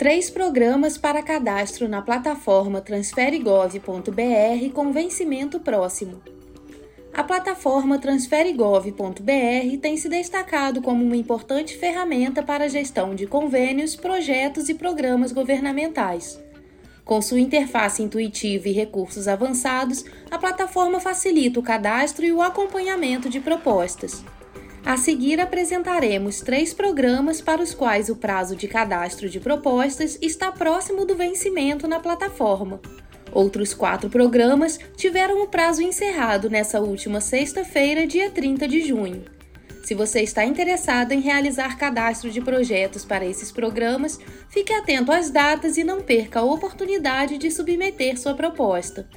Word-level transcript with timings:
três 0.00 0.30
programas 0.30 0.96
para 0.96 1.22
cadastro 1.22 1.86
na 1.86 2.00
plataforma 2.00 2.80
transferegov.br 2.80 4.72
com 4.72 4.92
vencimento 4.92 5.60
próximo. 5.60 6.22
A 7.12 7.22
plataforma 7.22 7.98
transferegov.br 7.98 9.76
tem 9.82 9.98
se 9.98 10.08
destacado 10.08 10.80
como 10.80 11.04
uma 11.04 11.16
importante 11.16 11.76
ferramenta 11.76 12.42
para 12.42 12.64
a 12.64 12.68
gestão 12.68 13.14
de 13.14 13.26
convênios, 13.26 13.94
projetos 13.94 14.70
e 14.70 14.74
programas 14.74 15.32
governamentais. 15.32 16.40
Com 17.04 17.20
sua 17.20 17.38
interface 17.38 18.02
intuitiva 18.02 18.70
e 18.70 18.72
recursos 18.72 19.28
avançados, 19.28 20.02
a 20.30 20.38
plataforma 20.38 20.98
facilita 20.98 21.60
o 21.60 21.62
cadastro 21.62 22.24
e 22.24 22.32
o 22.32 22.40
acompanhamento 22.40 23.28
de 23.28 23.38
propostas. 23.38 24.24
A 24.84 24.96
seguir, 24.96 25.40
apresentaremos 25.40 26.40
três 26.40 26.72
programas 26.72 27.40
para 27.40 27.62
os 27.62 27.74
quais 27.74 28.08
o 28.08 28.16
prazo 28.16 28.56
de 28.56 28.66
cadastro 28.66 29.28
de 29.28 29.38
propostas 29.38 30.18
está 30.22 30.50
próximo 30.50 31.04
do 31.04 31.14
vencimento 31.14 31.86
na 31.86 32.00
plataforma. 32.00 32.80
Outros 33.32 33.74
quatro 33.74 34.08
programas 34.08 34.78
tiveram 34.96 35.42
o 35.42 35.48
prazo 35.48 35.82
encerrado 35.82 36.50
nessa 36.50 36.80
última 36.80 37.20
sexta-feira, 37.20 38.06
dia 38.06 38.30
30 38.30 38.66
de 38.66 38.80
junho. 38.82 39.24
Se 39.84 39.94
você 39.94 40.22
está 40.22 40.44
interessado 40.44 41.12
em 41.12 41.20
realizar 41.20 41.78
cadastro 41.78 42.30
de 42.30 42.40
projetos 42.40 43.04
para 43.04 43.24
esses 43.24 43.52
programas, 43.52 44.18
fique 44.48 44.72
atento 44.72 45.12
às 45.12 45.30
datas 45.30 45.76
e 45.76 45.84
não 45.84 46.00
perca 46.00 46.40
a 46.40 46.44
oportunidade 46.44 47.38
de 47.38 47.50
submeter 47.50 48.18
sua 48.18 48.34
proposta. 48.34 49.08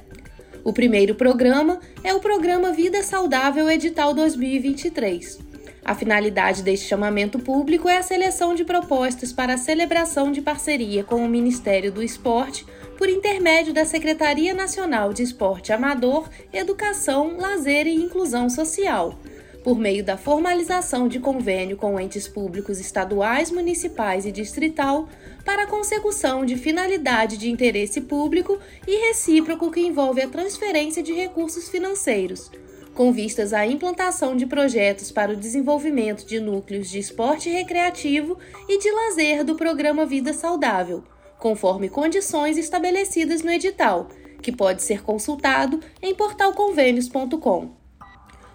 O 0.62 0.72
primeiro 0.72 1.14
programa 1.14 1.80
é 2.02 2.14
o 2.14 2.20
Programa 2.20 2.72
Vida 2.72 3.02
Saudável 3.02 3.68
Edital 3.68 4.14
2023. 4.14 5.53
A 5.84 5.94
finalidade 5.94 6.62
deste 6.62 6.88
chamamento 6.88 7.38
público 7.38 7.90
é 7.90 7.98
a 7.98 8.02
seleção 8.02 8.54
de 8.54 8.64
propostas 8.64 9.34
para 9.34 9.52
a 9.52 9.58
celebração 9.58 10.32
de 10.32 10.40
parceria 10.40 11.04
com 11.04 11.16
o 11.16 11.28
Ministério 11.28 11.92
do 11.92 12.02
Esporte 12.02 12.64
por 12.96 13.06
intermédio 13.06 13.74
da 13.74 13.84
Secretaria 13.84 14.54
Nacional 14.54 15.12
de 15.12 15.22
Esporte 15.22 15.74
Amador, 15.74 16.30
Educação, 16.50 17.36
Lazer 17.36 17.86
e 17.86 17.96
Inclusão 17.96 18.48
Social, 18.48 19.18
por 19.62 19.78
meio 19.78 20.02
da 20.02 20.16
formalização 20.16 21.06
de 21.06 21.20
convênio 21.20 21.76
com 21.76 22.00
entes 22.00 22.26
públicos 22.26 22.80
estaduais, 22.80 23.50
municipais 23.50 24.24
e 24.24 24.32
distrital 24.32 25.06
para 25.44 25.64
a 25.64 25.66
consecução 25.66 26.46
de 26.46 26.56
finalidade 26.56 27.36
de 27.36 27.50
interesse 27.50 28.00
público 28.00 28.58
e 28.88 29.08
recíproco 29.08 29.70
que 29.70 29.80
envolve 29.80 30.22
a 30.22 30.28
transferência 30.28 31.02
de 31.02 31.12
recursos 31.12 31.68
financeiros 31.68 32.50
com 32.94 33.12
vistas 33.12 33.52
à 33.52 33.66
implantação 33.66 34.36
de 34.36 34.46
projetos 34.46 35.10
para 35.10 35.32
o 35.32 35.36
desenvolvimento 35.36 36.24
de 36.24 36.38
núcleos 36.38 36.88
de 36.88 36.98
esporte 36.98 37.50
recreativo 37.50 38.38
e 38.68 38.78
de 38.78 38.90
lazer 38.90 39.44
do 39.44 39.56
programa 39.56 40.06
Vida 40.06 40.32
Saudável, 40.32 41.02
conforme 41.38 41.88
condições 41.88 42.56
estabelecidas 42.56 43.42
no 43.42 43.50
edital, 43.50 44.08
que 44.40 44.52
pode 44.52 44.82
ser 44.82 45.02
consultado 45.02 45.80
em 46.00 46.14
portalconvênios.com. 46.14 47.70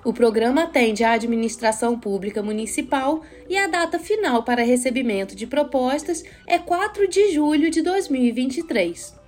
O 0.05 0.13
programa 0.13 0.63
atende 0.63 1.03
à 1.03 1.11
administração 1.11 1.99
pública 1.99 2.41
municipal 2.41 3.21
e 3.49 3.57
a 3.57 3.67
data 3.67 3.99
final 3.99 4.43
para 4.43 4.63
recebimento 4.63 5.35
de 5.35 5.45
propostas 5.45 6.23
é 6.47 6.57
4 6.57 7.05
de 7.07 7.33
julho 7.33 7.69
de 7.69 7.81
2023. 7.81 9.18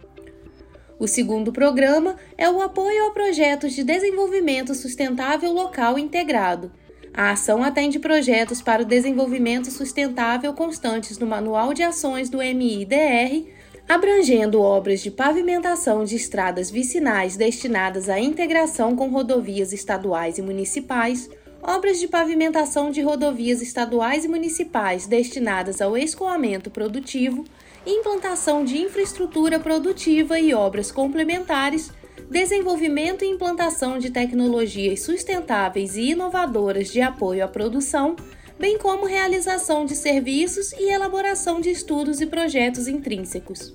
O 1.02 1.08
segundo 1.08 1.52
programa 1.52 2.16
é 2.38 2.48
o 2.48 2.62
apoio 2.62 3.08
a 3.08 3.10
projetos 3.10 3.74
de 3.74 3.84
desenvolvimento 3.84 4.76
sustentável 4.76 5.52
local 5.52 5.98
integrado. 5.98 6.72
A 7.12 7.32
ação 7.32 7.64
atende 7.64 7.98
projetos 7.98 8.62
para 8.62 8.84
o 8.84 8.86
desenvolvimento 8.86 9.72
sustentável 9.72 10.54
constantes 10.54 11.18
no 11.18 11.26
Manual 11.26 11.74
de 11.74 11.82
Ações 11.82 12.30
do 12.30 12.38
MIDR, 12.38 13.48
abrangendo 13.90 14.62
obras 14.62 15.00
de 15.00 15.10
pavimentação 15.10 16.06
de 16.06 16.18
estradas 16.18 16.70
vicinais 16.70 17.36
destinadas 17.36 18.08
à 18.08 18.20
integração 18.20 18.96
com 18.96 19.10
rodovias 19.10 19.74
estaduais 19.74 20.38
e 20.38 20.44
municipais, 20.44 21.28
obras 21.64 22.00
de 22.00 22.08
pavimentação 22.08 22.92
de 22.92 23.02
rodovias 23.02 23.60
estaduais 23.64 24.24
e 24.24 24.28
municipais 24.28 25.08
destinadas 25.08 25.82
ao 25.82 25.98
escoamento 25.98 26.70
produtivo, 26.70 27.44
implantação 27.86 28.64
de 28.64 28.78
infraestrutura 28.78 29.60
produtiva 29.60 30.40
e 30.40 30.54
obras 30.54 30.92
complementares, 30.92 31.92
desenvolvimento 32.30 33.26
e 33.26 33.28
implantação 33.28 33.98
de 33.98 34.10
tecnologias 34.10 35.02
sustentáveis 35.02 35.96
e 35.96 36.12
inovadoras 36.12 36.92
de 36.92 37.02
apoio 37.02 37.44
à 37.44 37.48
produção, 37.48 38.16
bem 38.60 38.78
como 38.78 39.06
realização 39.06 39.86
de 39.86 39.96
serviços 39.96 40.72
e 40.74 40.92
elaboração 40.92 41.60
de 41.60 41.72
estudos 41.72 42.22
e 42.22 42.28
projetos 42.28 42.88
intrínsecos. 42.88 43.74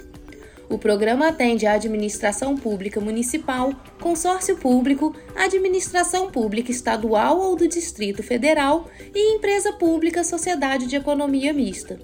O 0.68 0.78
programa 0.78 1.28
atende 1.28 1.64
a 1.66 1.74
administração 1.74 2.56
pública 2.56 3.00
municipal, 3.00 3.72
consórcio 4.00 4.56
público, 4.56 5.14
administração 5.36 6.30
pública 6.30 6.72
estadual 6.72 7.38
ou 7.38 7.54
do 7.54 7.68
Distrito 7.68 8.22
Federal 8.22 8.88
e 9.14 9.36
empresa 9.36 9.72
pública 9.72 10.24
sociedade 10.24 10.86
de 10.86 10.96
economia 10.96 11.52
mista. 11.52 11.98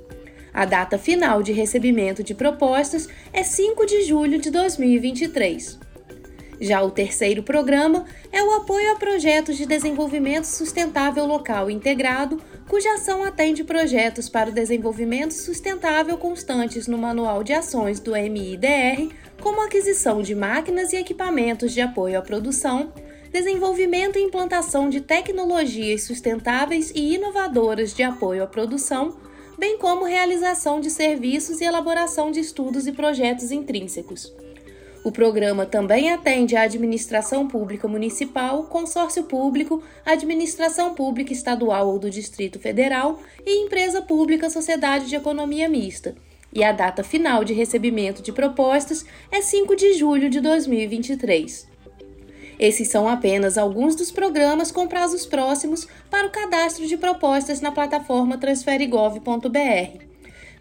A 0.52 0.64
data 0.64 0.98
final 0.98 1.42
de 1.42 1.52
recebimento 1.52 2.22
de 2.22 2.34
propostas 2.34 3.08
é 3.32 3.42
5 3.42 3.86
de 3.86 4.02
julho 4.02 4.38
de 4.38 4.50
2023. 4.50 5.80
Já 6.60 6.80
o 6.80 6.92
terceiro 6.92 7.42
programa 7.42 8.04
é 8.30 8.40
o 8.40 8.52
apoio 8.52 8.92
a 8.92 8.94
projetos 8.94 9.56
de 9.56 9.66
desenvolvimento 9.66 10.44
sustentável 10.44 11.26
local 11.26 11.68
integrado, 11.68 12.40
cuja 12.68 12.92
ação 12.92 13.24
atende 13.24 13.64
projetos 13.64 14.28
para 14.28 14.48
o 14.48 14.52
desenvolvimento 14.52 15.32
sustentável 15.32 16.16
constantes 16.16 16.86
no 16.86 16.96
Manual 16.96 17.42
de 17.42 17.52
Ações 17.52 17.98
do 17.98 18.12
MIDR, 18.12 19.10
como 19.40 19.60
aquisição 19.60 20.22
de 20.22 20.36
máquinas 20.36 20.92
e 20.92 20.96
equipamentos 20.96 21.72
de 21.72 21.80
apoio 21.80 22.16
à 22.16 22.22
produção, 22.22 22.92
desenvolvimento 23.32 24.16
e 24.16 24.22
implantação 24.22 24.88
de 24.88 25.00
tecnologias 25.00 26.04
sustentáveis 26.04 26.92
e 26.94 27.16
inovadoras 27.16 27.92
de 27.92 28.04
apoio 28.04 28.44
à 28.44 28.46
produção, 28.46 29.16
bem 29.62 29.78
como 29.78 30.04
realização 30.04 30.80
de 30.80 30.90
serviços 30.90 31.60
e 31.60 31.64
elaboração 31.64 32.32
de 32.32 32.40
estudos 32.40 32.88
e 32.88 32.90
projetos 32.90 33.52
intrínsecos. 33.52 34.34
O 35.04 35.12
programa 35.12 35.64
também 35.64 36.10
atende 36.10 36.56
à 36.56 36.62
administração 36.62 37.46
pública 37.46 37.86
municipal, 37.86 38.64
consórcio 38.64 39.22
público, 39.22 39.80
administração 40.04 40.94
pública 40.96 41.32
estadual 41.32 41.86
ou 41.90 41.96
do 42.00 42.10
Distrito 42.10 42.58
Federal 42.58 43.20
e 43.46 43.64
empresa 43.64 44.02
pública 44.02 44.50
sociedade 44.50 45.08
de 45.08 45.14
economia 45.14 45.68
mista. 45.68 46.16
E 46.52 46.64
a 46.64 46.72
data 46.72 47.04
final 47.04 47.44
de 47.44 47.52
recebimento 47.52 48.20
de 48.20 48.32
propostas 48.32 49.04
é 49.30 49.40
5 49.40 49.76
de 49.76 49.92
julho 49.92 50.28
de 50.28 50.40
2023. 50.40 51.71
Esses 52.62 52.86
são 52.86 53.08
apenas 53.08 53.58
alguns 53.58 53.96
dos 53.96 54.12
programas 54.12 54.70
com 54.70 54.86
prazos 54.86 55.26
próximos 55.26 55.84
para 56.08 56.28
o 56.28 56.30
cadastro 56.30 56.86
de 56.86 56.96
propostas 56.96 57.60
na 57.60 57.72
plataforma 57.72 58.38
transferegov.br. 58.38 60.04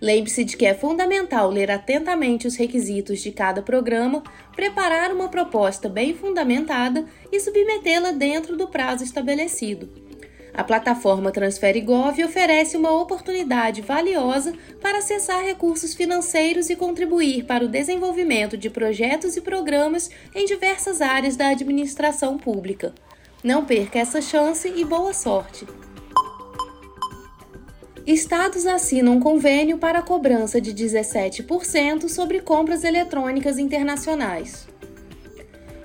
Lembre-se 0.01 0.43
de 0.43 0.57
que 0.57 0.65
é 0.65 0.73
fundamental 0.73 1.51
ler 1.51 1.69
atentamente 1.69 2.47
os 2.47 2.55
requisitos 2.55 3.19
de 3.19 3.31
cada 3.31 3.61
programa, 3.61 4.23
preparar 4.55 5.13
uma 5.13 5.29
proposta 5.29 5.87
bem 5.87 6.15
fundamentada 6.15 7.05
e 7.31 7.39
submetê-la 7.39 8.13
dentro 8.13 8.57
do 8.57 8.67
prazo 8.67 9.03
estabelecido. 9.03 10.10
A 10.53 10.63
plataforma 10.63 11.31
TransfereGov 11.31 12.23
oferece 12.23 12.75
uma 12.75 12.91
oportunidade 12.91 13.81
valiosa 13.81 14.53
para 14.81 14.97
acessar 14.97 15.43
recursos 15.43 15.93
financeiros 15.93 16.69
e 16.69 16.75
contribuir 16.75 17.45
para 17.45 17.63
o 17.63 17.69
desenvolvimento 17.69 18.57
de 18.57 18.69
projetos 18.69 19.37
e 19.37 19.41
programas 19.41 20.09
em 20.35 20.45
diversas 20.45 21.01
áreas 21.01 21.37
da 21.37 21.49
administração 21.49 22.37
pública. 22.37 22.93
Não 23.43 23.65
perca 23.65 23.99
essa 23.99 24.21
chance 24.21 24.71
e 24.75 24.83
boa 24.83 25.13
sorte! 25.13 25.65
Estados 28.05 28.65
assinam 28.65 29.19
convênio 29.19 29.77
para 29.77 29.99
a 29.99 30.03
cobrança 30.03 30.59
de 30.59 30.73
17% 30.73 32.09
sobre 32.09 32.41
compras 32.41 32.83
eletrônicas 32.83 33.59
internacionais. 33.59 34.70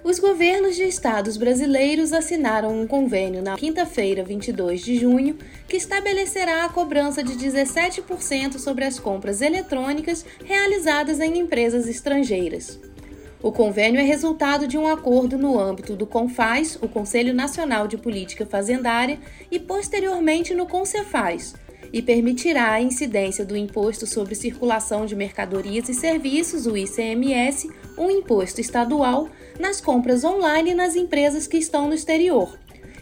Os 0.06 0.20
governos 0.20 0.76
de 0.76 0.84
estados 0.84 1.36
brasileiros 1.36 2.12
assinaram 2.12 2.80
um 2.80 2.86
convênio 2.86 3.42
na 3.42 3.56
quinta-feira, 3.56 4.22
22 4.22 4.80
de 4.80 4.96
junho, 4.96 5.36
que 5.66 5.76
estabelecerá 5.76 6.64
a 6.64 6.68
cobrança 6.68 7.24
de 7.24 7.32
17% 7.32 8.60
sobre 8.60 8.84
as 8.84 9.00
compras 9.00 9.42
eletrônicas 9.42 10.24
realizadas 10.44 11.18
em 11.18 11.40
empresas 11.40 11.88
estrangeiras. 11.88 12.78
O 13.42 13.50
convênio 13.50 14.00
é 14.00 14.04
resultado 14.04 14.68
de 14.68 14.78
um 14.78 14.86
acordo 14.86 15.36
no 15.36 15.58
âmbito 15.58 15.96
do 15.96 16.06
CONFAS, 16.06 16.78
o 16.80 16.86
Conselho 16.86 17.34
Nacional 17.34 17.88
de 17.88 17.98
Política 17.98 18.46
Fazendária, 18.46 19.18
e 19.50 19.58
posteriormente 19.58 20.54
no 20.54 20.66
CONCEFAS, 20.66 21.56
e 21.96 22.02
permitirá 22.02 22.72
a 22.72 22.82
incidência 22.82 23.42
do 23.42 23.56
Imposto 23.56 24.06
sobre 24.06 24.34
Circulação 24.34 25.06
de 25.06 25.16
Mercadorias 25.16 25.88
e 25.88 25.94
Serviços, 25.94 26.66
o 26.66 26.76
ICMS, 26.76 27.70
um 27.96 28.10
imposto 28.10 28.60
estadual, 28.60 29.30
nas 29.58 29.80
compras 29.80 30.22
online 30.22 30.74
nas 30.74 30.94
empresas 30.94 31.46
que 31.46 31.56
estão 31.56 31.88
no 31.88 31.94
exterior. 31.94 32.54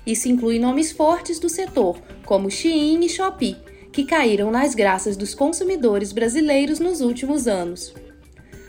Isso 0.07 0.29
inclui 0.29 0.61
nomes 0.61 0.93
fortes 0.93 1.41
do 1.41 1.49
setor, 1.49 2.01
como 2.25 2.49
Shein 2.49 3.05
e 3.05 3.09
Shopee, 3.09 3.57
que 3.91 4.05
caíram 4.05 4.53
nas 4.53 4.77
graças 4.77 5.17
dos 5.17 5.35
consumidores 5.35 6.13
brasileiros 6.13 6.79
nos 6.79 7.01
últimos 7.01 7.49
anos. 7.49 7.93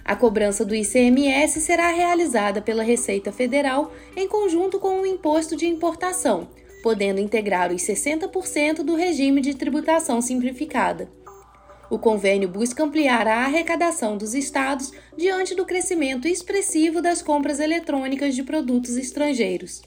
A 0.04 0.16
cobrança 0.16 0.66
do 0.66 0.74
ICMS 0.74 1.62
será 1.62 1.92
realizada 1.92 2.64
pela 2.64 2.82
Receita 2.82 3.32
Federal 3.32 3.94
em 4.18 4.28
conjunto 4.28 4.80
com 4.80 5.02
o 5.02 5.06
imposto 5.06 5.56
de 5.56 5.68
importação, 5.68 6.48
podendo 6.86 7.20
integrar 7.20 7.74
os 7.74 7.82
60% 7.82 8.84
do 8.84 8.94
regime 8.94 9.42
de 9.42 9.56
tributação 9.56 10.22
simplificada. 10.22 11.10
O 11.90 11.98
convênio 11.98 12.48
busca 12.48 12.84
ampliar 12.84 13.28
a 13.28 13.38
arrecadação 13.38 14.16
dos 14.16 14.36
estados 14.36 14.92
diante 15.18 15.56
do 15.56 15.66
crescimento 15.66 16.28
expressivo 16.28 17.02
das 17.02 17.24
compras 17.24 17.60
eletrônicas 17.60 18.36
de 18.36 18.44
produtos 18.44 18.98
estrangeiros. 18.98 19.82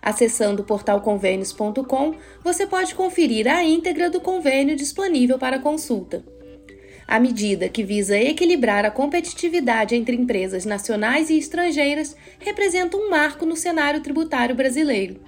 Acessando 0.00 0.62
o 0.62 0.64
portal 0.64 1.00
convênios.com, 1.00 2.14
você 2.44 2.68
pode 2.68 2.94
conferir 2.94 3.48
a 3.48 3.64
íntegra 3.64 4.08
do 4.08 4.20
convênio 4.20 4.76
disponível 4.76 5.40
para 5.40 5.58
consulta. 5.58 6.24
A 7.04 7.18
medida 7.18 7.68
que 7.68 7.82
visa 7.82 8.16
equilibrar 8.16 8.84
a 8.84 8.92
competitividade 8.92 9.96
entre 9.96 10.14
empresas 10.14 10.64
nacionais 10.64 11.30
e 11.30 11.36
estrangeiras 11.36 12.14
representa 12.38 12.96
um 12.96 13.10
marco 13.10 13.44
no 13.44 13.56
cenário 13.56 14.00
tributário 14.00 14.54
brasileiro. 14.54 15.27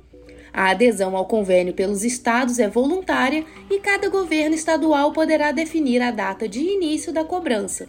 A 0.53 0.71
adesão 0.71 1.17
ao 1.17 1.27
convênio 1.27 1.73
pelos 1.73 2.05
estados 2.05 2.59
é 2.59 2.69
voluntária 2.69 3.45
e 3.71 3.79
cada 3.79 4.09
governo 4.09 4.55
estadual 4.55 5.13
poderá 5.13 5.53
definir 5.53 6.03
a 6.03 6.11
data 6.11 6.49
de 6.49 6.61
início 6.61 7.13
da 7.13 7.25
cobrança. 7.25 7.89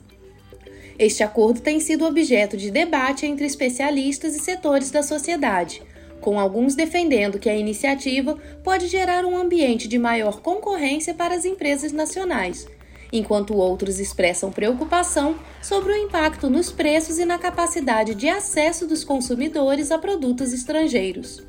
Este 0.99 1.23
acordo 1.23 1.61
tem 1.61 1.79
sido 1.79 2.05
objeto 2.05 2.55
de 2.55 2.69
debate 2.69 3.25
entre 3.25 3.45
especialistas 3.45 4.35
e 4.35 4.39
setores 4.39 4.91
da 4.91 5.01
sociedade, 5.01 5.81
com 6.19 6.39
alguns 6.39 6.75
defendendo 6.75 7.39
que 7.39 7.49
a 7.49 7.55
iniciativa 7.55 8.37
pode 8.63 8.87
gerar 8.87 9.25
um 9.25 9.35
ambiente 9.35 9.87
de 9.87 9.97
maior 9.97 10.41
concorrência 10.41 11.13
para 11.13 11.33
as 11.33 11.45
empresas 11.45 11.91
nacionais 11.91 12.67
enquanto 13.11 13.55
outros 13.55 13.99
expressam 13.99 14.51
preocupação 14.51 15.35
sobre 15.61 15.91
o 15.91 15.97
impacto 15.97 16.49
nos 16.49 16.71
preços 16.71 17.19
e 17.19 17.25
na 17.25 17.37
capacidade 17.37 18.15
de 18.15 18.29
acesso 18.29 18.87
dos 18.87 19.03
consumidores 19.03 19.91
a 19.91 19.97
produtos 19.97 20.53
estrangeiros. 20.53 21.43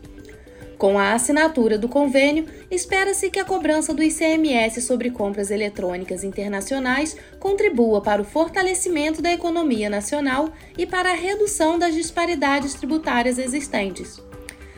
Com 0.82 0.98
a 0.98 1.12
assinatura 1.12 1.78
do 1.78 1.88
convênio, 1.88 2.44
espera-se 2.68 3.30
que 3.30 3.38
a 3.38 3.44
cobrança 3.44 3.94
do 3.94 4.02
ICMS 4.02 4.82
sobre 4.82 5.12
compras 5.12 5.52
eletrônicas 5.52 6.24
internacionais 6.24 7.16
contribua 7.38 8.00
para 8.00 8.20
o 8.20 8.24
fortalecimento 8.24 9.22
da 9.22 9.32
economia 9.32 9.88
nacional 9.88 10.50
e 10.76 10.84
para 10.84 11.12
a 11.12 11.14
redução 11.14 11.78
das 11.78 11.94
disparidades 11.94 12.74
tributárias 12.74 13.38
existentes. 13.38 14.20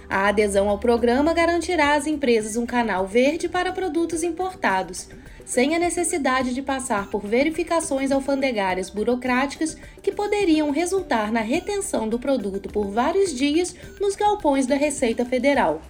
A 0.07 0.29
adesão 0.29 0.69
ao 0.69 0.79
programa 0.79 1.33
garantirá 1.33 1.95
às 1.95 2.07
empresas 2.07 2.55
um 2.59 2.67
canal 2.67 3.07
verde 3.07 3.49
para 3.49 3.73
produtos 3.73 4.23
importados, 4.23 5.09
sem 5.43 5.75
a 5.75 5.79
necessidade 5.79 6.53
de 6.53 6.61
passar 6.61 7.09
por 7.09 7.23
verificações 7.27 8.13
alfandegárias 8.13 8.91
burocráticas 8.91 9.75
que 10.03 10.13
poderiam 10.13 10.71
resultar 10.71 11.33
na 11.33 11.41
retenção 11.41 12.07
do 12.07 12.19
produto 12.19 12.69
por 12.69 12.91
vários 12.91 13.35
dias 13.35 13.75
nos 13.99 14.15
galpões 14.15 14.67
da 14.67 14.77
Receita 14.77 15.25
Federal. 15.25 15.81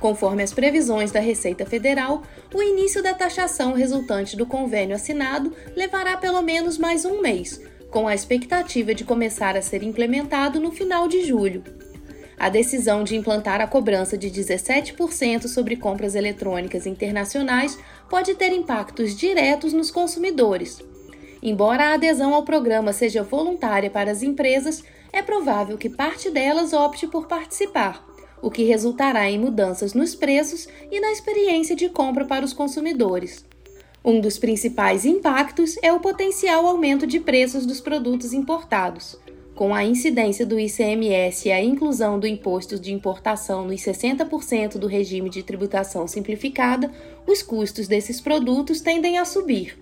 Conforme 0.00 0.42
as 0.42 0.52
previsões 0.52 1.12
da 1.12 1.20
Receita 1.20 1.66
Federal, 1.66 2.22
o 2.54 2.62
início 2.62 3.02
da 3.02 3.12
taxação 3.12 3.74
resultante 3.74 4.34
do 4.34 4.46
convênio 4.46 4.96
assinado 4.96 5.54
levará 5.76 6.16
pelo 6.16 6.40
menos 6.40 6.78
mais 6.78 7.04
um 7.04 7.20
mês, 7.20 7.60
com 7.90 8.08
a 8.08 8.14
expectativa 8.14 8.94
de 8.94 9.04
começar 9.04 9.56
a 9.56 9.62
ser 9.62 9.82
implementado 9.82 10.58
no 10.58 10.72
final 10.72 11.06
de 11.06 11.22
julho. 11.26 11.62
A 12.38 12.48
decisão 12.48 13.04
de 13.04 13.14
implantar 13.14 13.60
a 13.60 13.66
cobrança 13.66 14.16
de 14.16 14.30
17% 14.30 15.46
sobre 15.46 15.76
compras 15.76 16.14
eletrônicas 16.14 16.86
internacionais 16.86 17.78
pode 18.08 18.34
ter 18.34 18.50
impactos 18.54 19.14
diretos 19.14 19.74
nos 19.74 19.90
consumidores. 19.90 20.82
Embora 21.42 21.88
a 21.88 21.94
adesão 21.94 22.32
ao 22.32 22.42
programa 22.42 22.94
seja 22.94 23.22
voluntária 23.22 23.90
para 23.90 24.10
as 24.10 24.22
empresas, 24.22 24.82
é 25.12 25.20
provável 25.20 25.76
que 25.76 25.90
parte 25.90 26.30
delas 26.30 26.72
opte 26.72 27.06
por 27.06 27.26
participar, 27.26 28.09
o 28.42 28.50
que 28.50 28.64
resultará 28.64 29.30
em 29.30 29.38
mudanças 29.38 29.94
nos 29.94 30.14
preços 30.14 30.68
e 30.90 31.00
na 31.00 31.12
experiência 31.12 31.76
de 31.76 31.88
compra 31.88 32.24
para 32.24 32.44
os 32.44 32.52
consumidores. 32.52 33.44
Um 34.04 34.20
dos 34.20 34.38
principais 34.38 35.04
impactos 35.04 35.76
é 35.82 35.92
o 35.92 36.00
potencial 36.00 36.66
aumento 36.66 37.06
de 37.06 37.20
preços 37.20 37.66
dos 37.66 37.80
produtos 37.80 38.32
importados. 38.32 39.18
Com 39.54 39.74
a 39.74 39.84
incidência 39.84 40.46
do 40.46 40.58
ICMS 40.58 41.48
e 41.48 41.52
a 41.52 41.62
inclusão 41.62 42.18
do 42.18 42.26
imposto 42.26 42.78
de 42.78 42.94
importação 42.94 43.66
nos 43.66 43.82
60% 43.82 44.78
do 44.78 44.86
regime 44.86 45.28
de 45.28 45.42
tributação 45.42 46.06
simplificada, 46.06 46.90
os 47.26 47.42
custos 47.42 47.86
desses 47.86 48.22
produtos 48.22 48.80
tendem 48.80 49.18
a 49.18 49.26
subir. 49.26 49.78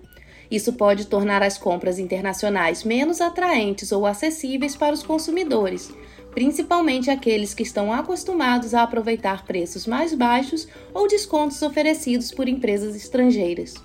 Isso 0.51 0.73
pode 0.73 1.05
tornar 1.05 1.41
as 1.41 1.57
compras 1.57 1.97
internacionais 1.97 2.83
menos 2.83 3.21
atraentes 3.21 3.93
ou 3.93 4.05
acessíveis 4.05 4.75
para 4.75 4.93
os 4.93 5.03
consumidores, 5.03 5.93
principalmente 6.31 7.09
aqueles 7.09 7.53
que 7.53 7.63
estão 7.63 7.91
acostumados 7.91 8.73
a 8.73 8.83
aproveitar 8.83 9.45
preços 9.45 9.85
mais 9.87 10.13
baixos 10.13 10.67
ou 10.93 11.07
descontos 11.07 11.61
oferecidos 11.61 12.31
por 12.31 12.47
empresas 12.47 12.95
estrangeiras. 12.95 13.75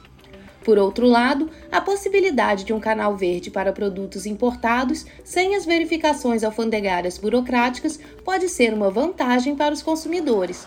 Por 0.65 0.79
outro 0.79 1.07
lado, 1.07 1.51
a 1.71 1.81
possibilidade 1.81 2.65
de 2.65 2.73
um 2.73 2.81
canal 2.81 3.15
verde 3.17 3.51
para 3.51 3.73
produtos 3.73 4.25
importados 4.25 5.05
sem 5.23 5.55
as 5.55 5.67
verificações 5.67 6.43
alfandegárias 6.43 7.19
burocráticas 7.19 8.01
pode 8.25 8.49
ser 8.49 8.73
uma 8.73 8.91
vantagem 8.91 9.55
para 9.55 9.75
os 9.75 9.83
consumidores. 9.83 10.67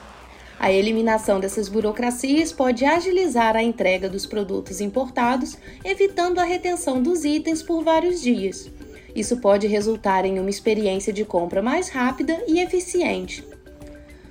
A 0.60 0.72
eliminação 0.72 1.40
dessas 1.40 1.68
burocracias 1.68 2.52
pode 2.52 2.86
agilizar 2.86 3.56
a 3.56 3.64
entrega 3.64 4.08
dos 4.08 4.26
produtos 4.26 4.82
importados, 4.82 5.58
evitando 5.84 6.40
a 6.40 6.44
retenção 6.44 7.02
dos 7.02 7.26
itens 7.26 7.62
por 7.62 7.84
vários 7.84 8.22
dias. 8.22 8.70
Isso 9.18 9.38
pode 9.38 9.66
resultar 9.66 10.26
em 10.26 10.38
uma 10.38 10.52
experiência 10.52 11.12
de 11.12 11.26
compra 11.26 11.60
mais 11.60 11.90
rápida 11.90 12.40
e 12.48 12.60
eficiente. 12.60 13.44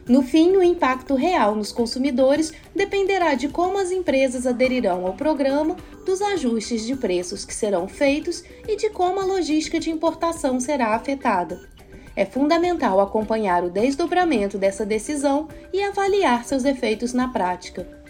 No 0.09 0.23
fim, 0.23 0.53
o 0.53 0.63
impacto 0.63 1.17
real 1.17 1.57
nos 1.57 1.73
consumidores 1.73 2.53
dependerá 2.73 3.35
de 3.35 3.49
como 3.49 3.79
as 3.79 3.91
empresas 3.91 4.47
aderirão 4.47 5.05
ao 5.05 5.15
programa, 5.15 5.75
dos 6.07 6.23
ajustes 6.23 6.87
de 6.87 6.95
preços 6.95 7.45
que 7.45 7.53
serão 7.53 7.89
feitos 7.89 8.45
e 8.69 8.77
de 8.77 8.89
como 8.89 9.19
a 9.19 9.25
logística 9.25 9.81
de 9.81 9.91
importação 9.91 10.61
será 10.61 10.95
afetada. 10.95 11.69
É 12.15 12.25
fundamental 12.25 13.01
acompanhar 13.01 13.65
o 13.65 13.71
desdobramento 13.71 14.57
dessa 14.57 14.87
decisão 14.87 15.49
e 15.73 15.83
avaliar 15.83 16.45
seus 16.45 16.65
efeitos 16.65 17.13
na 17.13 17.27
prática. 17.27 18.06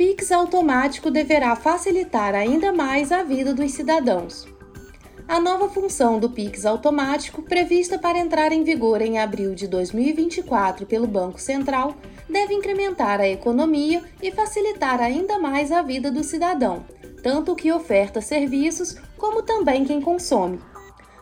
Pix 0.00 0.32
automático 0.32 1.10
deverá 1.10 1.54
facilitar 1.54 2.34
ainda 2.34 2.72
mais 2.72 3.12
a 3.12 3.22
vida 3.22 3.52
dos 3.52 3.72
cidadãos. 3.72 4.48
A 5.28 5.38
nova 5.38 5.68
função 5.68 6.18
do 6.18 6.30
Pix 6.30 6.64
automático, 6.64 7.42
prevista 7.42 7.98
para 7.98 8.18
entrar 8.18 8.50
em 8.50 8.64
vigor 8.64 9.02
em 9.02 9.18
abril 9.18 9.54
de 9.54 9.68
2024 9.68 10.86
pelo 10.86 11.06
Banco 11.06 11.38
Central, 11.38 11.94
deve 12.26 12.54
incrementar 12.54 13.20
a 13.20 13.28
economia 13.28 14.02
e 14.22 14.32
facilitar 14.32 15.02
ainda 15.02 15.38
mais 15.38 15.70
a 15.70 15.82
vida 15.82 16.10
do 16.10 16.24
cidadão, 16.24 16.82
tanto 17.22 17.54
que 17.54 17.70
oferta 17.70 18.22
serviços 18.22 18.96
como 19.18 19.42
também 19.42 19.84
quem 19.84 20.00
consome. 20.00 20.60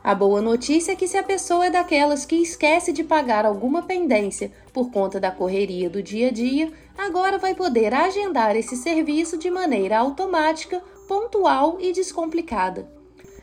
A 0.02 0.14
boa 0.14 0.40
notícia 0.40 0.92
é 0.92 0.96
que 0.96 1.08
se 1.08 1.16
a 1.16 1.22
pessoa 1.22 1.66
é 1.66 1.70
daquelas 1.70 2.24
que 2.24 2.36
esquece 2.36 2.92
de 2.92 3.02
pagar 3.02 3.44
alguma 3.44 3.82
pendência 3.82 4.52
por 4.72 4.90
conta 4.90 5.18
da 5.18 5.30
correria 5.30 5.90
do 5.90 6.02
dia 6.02 6.28
a 6.28 6.30
dia, 6.30 6.72
agora 6.96 7.36
vai 7.38 7.54
poder 7.54 7.92
agendar 7.92 8.56
esse 8.56 8.76
serviço 8.76 9.36
de 9.36 9.50
maneira 9.50 9.98
automática, 9.98 10.82
pontual 11.08 11.78
e 11.80 11.92
descomplicada. 11.92 12.88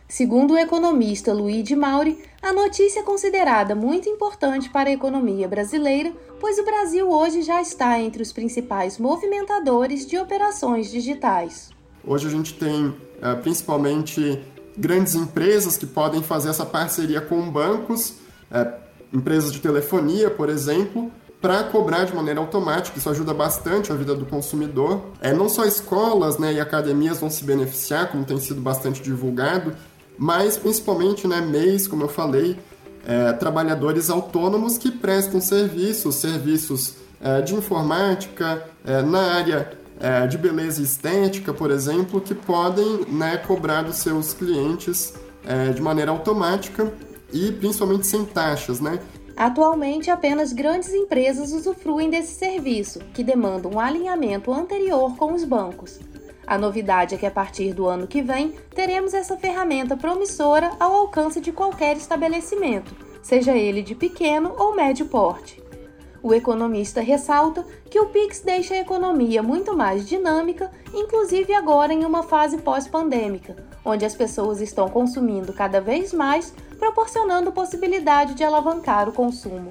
Segundo 0.07 0.53
o 0.53 0.57
economista 0.57 1.33
Luigi 1.33 1.75
Mauri, 1.75 2.17
a 2.41 2.53
notícia 2.53 2.99
é 2.99 3.03
considerada 3.03 3.73
muito 3.73 4.07
importante 4.07 4.69
para 4.69 4.89
a 4.89 4.93
economia 4.93 5.47
brasileira, 5.47 6.13
pois 6.39 6.59
o 6.59 6.63
Brasil 6.63 7.09
hoje 7.09 7.41
já 7.41 7.59
está 7.59 7.99
entre 7.99 8.21
os 8.21 8.31
principais 8.31 8.99
movimentadores 8.99 10.05
de 10.05 10.17
operações 10.17 10.91
digitais. 10.91 11.71
Hoje 12.05 12.27
a 12.27 12.29
gente 12.29 12.53
tem 12.53 12.93
eh, 13.19 13.35
principalmente 13.35 14.39
grandes 14.77 15.15
empresas 15.15 15.77
que 15.77 15.85
podem 15.85 16.21
fazer 16.21 16.49
essa 16.49 16.65
parceria 16.65 17.21
com 17.21 17.49
bancos, 17.49 18.15
eh, 18.51 18.73
empresas 19.13 19.51
de 19.51 19.59
telefonia, 19.59 20.29
por 20.29 20.49
exemplo, 20.49 21.11
para 21.41 21.63
cobrar 21.63 22.05
de 22.05 22.15
maneira 22.15 22.39
automática. 22.39 22.97
Isso 22.97 23.09
ajuda 23.09 23.33
bastante 23.33 23.91
a 23.91 23.95
vida 23.95 24.15
do 24.15 24.25
consumidor. 24.25 25.01
É, 25.21 25.31
não 25.33 25.47
só 25.47 25.63
escolas 25.65 26.37
né, 26.37 26.53
e 26.53 26.59
academias 26.59 27.19
vão 27.19 27.29
se 27.29 27.43
beneficiar, 27.43 28.11
como 28.11 28.25
tem 28.25 28.39
sido 28.39 28.61
bastante 28.61 29.01
divulgado, 29.01 29.73
mas 30.17 30.57
principalmente 30.57 31.27
né, 31.27 31.41
MEIs, 31.41 31.87
como 31.87 32.03
eu 32.03 32.07
falei, 32.07 32.57
é, 33.07 33.31
trabalhadores 33.33 34.09
autônomos 34.09 34.77
que 34.77 34.89
prestam 34.89 35.39
serviços, 35.39 36.15
serviços 36.15 36.95
é, 37.21 37.41
de 37.41 37.53
informática, 37.53 38.63
é, 38.83 39.01
na 39.01 39.33
área 39.33 39.71
é, 39.99 40.27
de 40.27 40.37
beleza 40.37 40.81
estética, 40.81 41.53
por 41.53 41.71
exemplo, 41.71 42.19
que 42.21 42.35
podem 42.35 43.05
né, 43.07 43.37
cobrar 43.37 43.83
dos 43.83 43.97
seus 43.97 44.33
clientes 44.33 45.13
é, 45.45 45.69
de 45.69 45.81
maneira 45.81 46.11
automática 46.11 46.91
e 47.31 47.51
principalmente 47.51 48.07
sem 48.07 48.25
taxas, 48.25 48.79
né? 48.79 48.99
Atualmente, 49.35 50.09
apenas 50.09 50.53
grandes 50.53 50.93
empresas 50.93 51.51
usufruem 51.51 52.09
desse 52.09 52.35
serviço, 52.35 52.99
que 53.13 53.23
demanda 53.23 53.67
um 53.67 53.79
alinhamento 53.79 54.53
anterior 54.53 55.15
com 55.17 55.33
os 55.33 55.43
bancos. 55.43 55.99
A 56.47 56.57
novidade 56.57 57.15
é 57.15 57.17
que 57.17 57.25
a 57.25 57.31
partir 57.31 57.73
do 57.73 57.87
ano 57.87 58.07
que 58.07 58.21
vem 58.21 58.53
teremos 58.73 59.13
essa 59.13 59.35
ferramenta 59.35 59.97
promissora 59.97 60.71
ao 60.79 60.93
alcance 60.93 61.41
de 61.41 61.51
qualquer 61.51 61.97
estabelecimento, 61.97 62.95
seja 63.21 63.57
ele 63.57 63.81
de 63.81 63.95
pequeno 63.95 64.53
ou 64.57 64.75
médio 64.75 65.07
porte. 65.07 65.61
O 66.25 66.33
economista 66.33 67.01
ressalta 67.01 67.63
que 67.87 67.99
o 67.99 68.07
Pix 68.07 68.41
deixa 68.43 68.73
a 68.73 68.79
economia 68.79 69.43
muito 69.43 69.77
mais 69.77 70.07
dinâmica, 70.09 70.71
inclusive 70.91 71.53
agora 71.53 71.93
em 71.93 72.03
uma 72.03 72.23
fase 72.23 72.57
pós-pandêmica, 72.57 73.55
onde 73.85 74.03
as 74.03 74.15
pessoas 74.15 74.59
estão 74.59 74.89
consumindo 74.89 75.53
cada 75.53 75.79
vez 75.79 76.11
mais, 76.11 76.51
proporcionando 76.79 77.51
possibilidade 77.51 78.33
de 78.33 78.43
alavancar 78.43 79.07
o 79.07 79.11
consumo. 79.11 79.69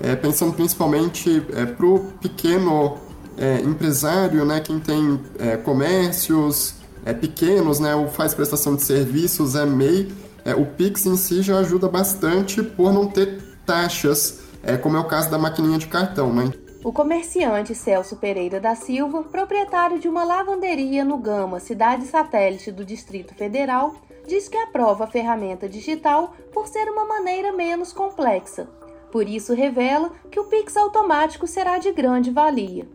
É, 0.00 0.16
pensando 0.16 0.54
principalmente 0.54 1.46
é, 1.52 1.66
para 1.66 1.84
o 1.84 1.98
pequeno 2.22 2.96
é, 3.36 3.60
empresário, 3.60 4.46
né, 4.46 4.60
quem 4.60 4.80
tem 4.80 5.20
é, 5.38 5.58
comércios 5.58 6.76
é, 7.04 7.12
pequenos, 7.12 7.78
né, 7.78 7.94
ou 7.94 8.08
faz 8.08 8.32
prestação 8.32 8.76
de 8.76 8.82
serviços, 8.82 9.54
é 9.54 9.66
MEI, 9.66 10.10
é, 10.42 10.54
o 10.54 10.64
Pix 10.64 11.04
em 11.04 11.18
si 11.18 11.42
já 11.42 11.58
ajuda 11.58 11.86
bastante 11.86 12.62
por 12.62 12.94
não 12.94 13.08
ter 13.08 13.42
taxas, 13.66 14.41
é, 14.62 14.76
como 14.76 14.96
é 14.96 15.00
o 15.00 15.04
caso 15.04 15.30
da 15.30 15.38
maquininha 15.38 15.78
de 15.78 15.86
cartão. 15.86 16.32
Né? 16.32 16.52
O 16.84 16.92
comerciante 16.92 17.74
Celso 17.74 18.16
Pereira 18.16 18.60
da 18.60 18.74
Silva, 18.74 19.22
proprietário 19.22 19.98
de 19.98 20.08
uma 20.08 20.24
lavanderia 20.24 21.04
no 21.04 21.16
Gama, 21.16 21.60
cidade 21.60 22.06
satélite 22.06 22.72
do 22.72 22.84
Distrito 22.84 23.34
Federal, 23.34 23.94
diz 24.26 24.48
que 24.48 24.56
aprova 24.56 25.04
a 25.04 25.06
ferramenta 25.06 25.68
digital 25.68 26.34
por 26.52 26.66
ser 26.66 26.88
uma 26.88 27.04
maneira 27.04 27.52
menos 27.52 27.92
complexa. 27.92 28.68
Por 29.10 29.28
isso, 29.28 29.54
revela 29.54 30.10
que 30.30 30.40
o 30.40 30.44
Pix 30.44 30.76
automático 30.76 31.46
será 31.46 31.78
de 31.78 31.92
grande 31.92 32.30
valia. 32.30 32.86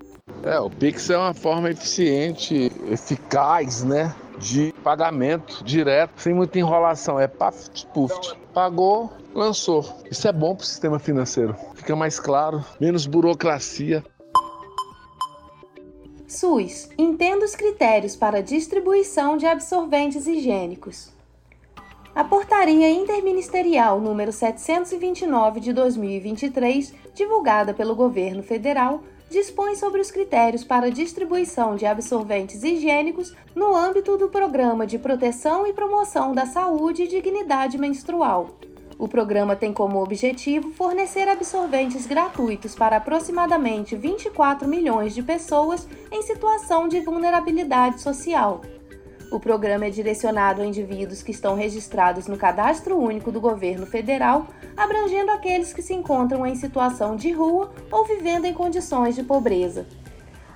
É, 0.43 0.59
o 0.59 0.69
Pix 0.69 1.09
é 1.09 1.17
uma 1.17 1.33
forma 1.33 1.69
eficiente, 1.69 2.71
eficaz, 2.89 3.83
né? 3.83 4.13
De 4.38 4.74
pagamento 4.83 5.63
direto, 5.63 6.12
sem 6.17 6.33
muita 6.33 6.59
enrolação. 6.59 7.19
É 7.19 7.27
paf, 7.27 7.69
puf. 7.93 8.13
Pagou, 8.57 9.13
lançou. 9.35 9.85
Isso 10.09 10.27
é 10.27 10.33
bom 10.33 10.55
para 10.55 10.63
o 10.63 10.65
sistema 10.65 10.97
financeiro. 10.97 11.55
Fica 11.75 11.95
mais 11.95 12.19
claro, 12.19 12.65
menos 12.79 13.05
burocracia. 13.05 14.03
SUS 16.27 16.89
entenda 16.97 17.45
os 17.45 17.55
critérios 17.55 18.15
para 18.15 18.41
distribuição 18.41 19.37
de 19.37 19.45
absorventes 19.45 20.25
higiênicos. 20.25 21.11
A 22.15 22.23
Portaria 22.23 22.89
Interministerial 22.89 24.01
número 24.01 24.31
729 24.31 25.59
de 25.59 25.71
2023, 25.71 26.95
divulgada 27.13 27.75
pelo 27.75 27.95
governo 27.95 28.41
federal, 28.41 29.03
dispõe 29.29 29.75
sobre 29.75 30.01
os 30.01 30.12
critérios 30.12 30.63
para 30.63 30.91
distribuição 30.91 31.75
de 31.75 31.86
absorventes 31.86 32.63
higiênicos 32.63 33.34
no 33.55 33.75
âmbito 33.75 34.17
do 34.17 34.29
Programa 34.29 34.88
de 34.88 34.98
Proteção 34.98 35.67
e 35.67 35.74
Promoção 35.74 36.34
da 36.34 36.46
Saúde 36.46 37.03
e 37.03 37.07
Dignidade 37.07 37.77
Menstrual. 37.77 38.57
O 39.00 39.07
programa 39.07 39.55
tem 39.55 39.72
como 39.72 40.01
objetivo 40.01 40.72
fornecer 40.72 41.27
absorventes 41.29 42.07
gratuitos 42.07 42.74
para 42.74 42.98
aproximadamente 42.98 43.96
24 43.96 44.67
milhões 44.67 45.13
de 45.13 45.22
pessoas 45.22 45.88
em 46.12 46.24
situação 46.24 46.88
de 46.88 47.00
vulnerabilidade 47.01 48.01
social. 48.01 48.62
O 49.29 49.41
programa 49.41 49.86
é 49.86 49.89
direcionado 49.89 50.62
a 50.62 50.65
indivíduos 50.65 51.22
que 51.22 51.31
estão 51.31 51.53
registrados 51.53 52.27
no 52.27 52.38
Cadastro 52.38 52.98
Único 52.98 53.29
do 53.29 53.41
Governo 53.41 53.86
Federal, 53.86 54.48
abrangendo 54.75 55.31
aqueles 55.31 55.74
que 55.74 55.81
se 55.81 55.93
encontram 55.93 56.46
em 56.46 56.55
situação 56.55 57.15
de 57.15 57.31
rua 57.31 57.74
ou 57.91 58.05
vivendo 58.05 58.46
em 58.46 58.53
condições 58.53 59.15
de 59.15 59.24
pobreza. 59.24 59.86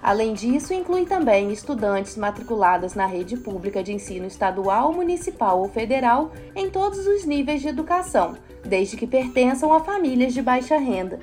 Além 0.01 0.33
disso, 0.33 0.73
inclui 0.73 1.05
também 1.05 1.51
estudantes 1.51 2.15
matriculadas 2.15 2.95
na 2.95 3.05
rede 3.05 3.35
pública 3.37 3.83
de 3.83 3.93
ensino 3.93 4.25
estadual, 4.25 4.93
municipal 4.93 5.59
ou 5.59 5.67
federal 5.67 6.31
em 6.55 6.69
todos 6.69 7.05
os 7.05 7.25
níveis 7.25 7.61
de 7.61 7.67
educação, 7.67 8.35
desde 8.65 8.95
que 8.95 9.05
pertençam 9.05 9.73
a 9.73 9.81
famílias 9.81 10.33
de 10.33 10.41
baixa 10.41 10.77
renda. 10.77 11.19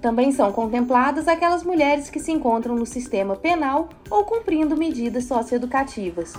Também 0.00 0.32
são 0.32 0.50
contempladas 0.50 1.28
aquelas 1.28 1.62
mulheres 1.62 2.08
que 2.08 2.20
se 2.20 2.32
encontram 2.32 2.74
no 2.74 2.86
sistema 2.86 3.36
penal 3.36 3.88
ou 4.08 4.24
cumprindo 4.24 4.76
medidas 4.76 5.24
socioeducativas. 5.24 6.32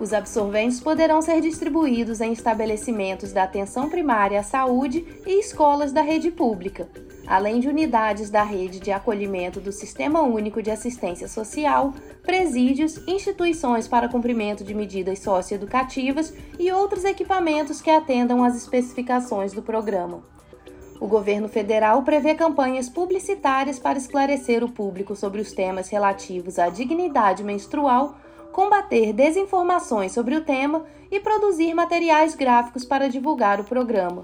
Os 0.00 0.14
absorventes 0.14 0.80
poderão 0.80 1.20
ser 1.20 1.42
distribuídos 1.42 2.22
em 2.22 2.32
estabelecimentos 2.32 3.32
da 3.32 3.42
atenção 3.42 3.90
primária 3.90 4.40
à 4.40 4.42
saúde 4.42 5.04
e 5.26 5.38
escolas 5.38 5.92
da 5.92 6.00
rede 6.00 6.30
pública, 6.30 6.88
além 7.26 7.60
de 7.60 7.68
unidades 7.68 8.30
da 8.30 8.42
rede 8.42 8.80
de 8.80 8.90
acolhimento 8.90 9.60
do 9.60 9.70
Sistema 9.70 10.22
Único 10.22 10.62
de 10.62 10.70
Assistência 10.70 11.28
Social, 11.28 11.92
presídios, 12.22 12.96
instituições 13.06 13.86
para 13.86 14.08
cumprimento 14.08 14.64
de 14.64 14.72
medidas 14.72 15.18
socioeducativas 15.18 16.32
e 16.58 16.72
outros 16.72 17.04
equipamentos 17.04 17.82
que 17.82 17.90
atendam 17.90 18.42
às 18.42 18.56
especificações 18.56 19.52
do 19.52 19.60
programa. 19.60 20.24
O 20.98 21.06
governo 21.06 21.48
federal 21.48 22.02
prevê 22.04 22.34
campanhas 22.34 22.88
publicitárias 22.88 23.78
para 23.78 23.98
esclarecer 23.98 24.64
o 24.64 24.72
público 24.72 25.14
sobre 25.14 25.42
os 25.42 25.52
temas 25.52 25.90
relativos 25.90 26.58
à 26.58 26.70
dignidade 26.70 27.44
menstrual 27.44 28.16
combater 28.52 29.12
desinformações 29.12 30.12
sobre 30.12 30.34
o 30.36 30.44
tema 30.44 30.84
e 31.10 31.18
produzir 31.20 31.74
materiais 31.74 32.34
gráficos 32.34 32.84
para 32.84 33.08
divulgar 33.08 33.60
o 33.60 33.64
programa. 33.64 34.22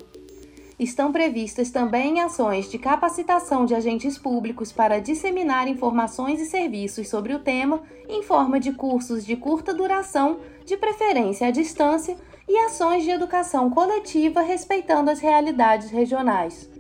Estão 0.79 1.11
previstas 1.11 1.71
também 1.71 2.21
ações 2.21 2.71
de 2.71 2.79
capacitação 2.79 3.65
de 3.65 3.75
agentes 3.75 4.19
públicos 4.19 4.71
para 4.71 5.01
disseminar 5.01 5.67
informações 5.69 6.39
e 6.41 6.45
serviços 6.45 7.09
sobre 7.09 7.33
o 7.33 7.39
tema 7.39 7.83
em 8.09 8.23
forma 8.23 8.61
de 8.61 8.73
cursos 8.73 9.25
de 9.25 9.37
curta 9.37 9.73
duração, 9.73 10.39
de 10.67 10.77
preferência 10.77 11.49
à 11.49 11.51
distância, 11.51 12.17
e 12.49 12.57
ações 12.59 13.03
de 13.03 13.11
educação 13.11 13.69
coletiva 13.71 14.41
respeitando 14.41 15.11
as 15.11 15.19
realidades 15.19 15.91
regionais. 15.91 16.76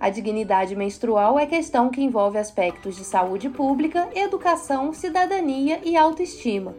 A 0.00 0.08
dignidade 0.08 0.74
menstrual 0.74 1.38
é 1.38 1.44
questão 1.44 1.90
que 1.90 2.00
envolve 2.00 2.38
aspectos 2.38 2.96
de 2.96 3.04
saúde 3.04 3.50
pública, 3.50 4.08
educação, 4.14 4.94
cidadania 4.94 5.78
e 5.84 5.94
autoestima. 5.94 6.74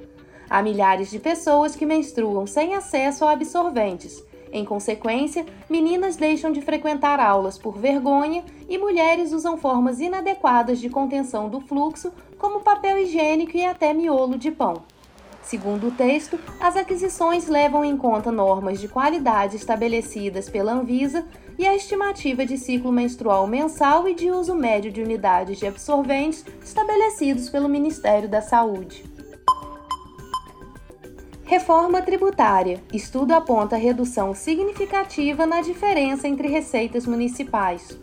Há 0.49 0.63
milhares 0.63 1.11
de 1.11 1.19
pessoas 1.19 1.75
que 1.75 1.85
menstruam 1.85 2.47
sem 2.47 2.73
acesso 2.73 3.23
a 3.23 3.33
absorventes. 3.33 4.23
Em 4.51 4.65
consequência, 4.65 5.45
meninas 5.69 6.15
deixam 6.15 6.51
de 6.51 6.63
frequentar 6.63 7.19
aulas 7.19 7.59
por 7.59 7.77
vergonha 7.77 8.43
e 8.67 8.75
mulheres 8.79 9.33
usam 9.33 9.55
formas 9.55 9.99
inadequadas 9.99 10.79
de 10.79 10.89
contenção 10.89 11.47
do 11.47 11.61
fluxo, 11.61 12.11
como 12.39 12.61
papel 12.61 12.97
higiênico 12.97 13.55
e 13.55 13.63
até 13.63 13.93
miolo 13.93 14.35
de 14.35 14.49
pão. 14.49 14.81
Segundo 15.43 15.87
o 15.87 15.91
texto, 15.91 16.39
as 16.59 16.75
aquisições 16.75 17.47
levam 17.47 17.83
em 17.83 17.97
conta 17.97 18.31
normas 18.31 18.79
de 18.79 18.87
qualidade 18.87 19.55
estabelecidas 19.55 20.49
pela 20.49 20.73
Anvisa 20.73 21.25
e 21.57 21.65
a 21.65 21.75
estimativa 21.75 22.45
de 22.45 22.57
ciclo 22.57 22.91
menstrual 22.91 23.45
mensal 23.47 24.07
e 24.07 24.13
de 24.13 24.31
uso 24.31 24.55
médio 24.55 24.91
de 24.91 25.01
unidades 25.01 25.59
de 25.59 25.67
absorventes 25.67 26.45
estabelecidos 26.63 27.49
pelo 27.49 27.67
Ministério 27.67 28.29
da 28.29 28.41
Saúde. 28.41 29.03
Reforma 31.43 32.01
tributária. 32.01 32.81
Estudo 32.93 33.33
aponta 33.33 33.75
redução 33.75 34.33
significativa 34.33 35.45
na 35.45 35.59
diferença 35.59 36.25
entre 36.25 36.47
receitas 36.47 37.05
municipais. 37.05 37.99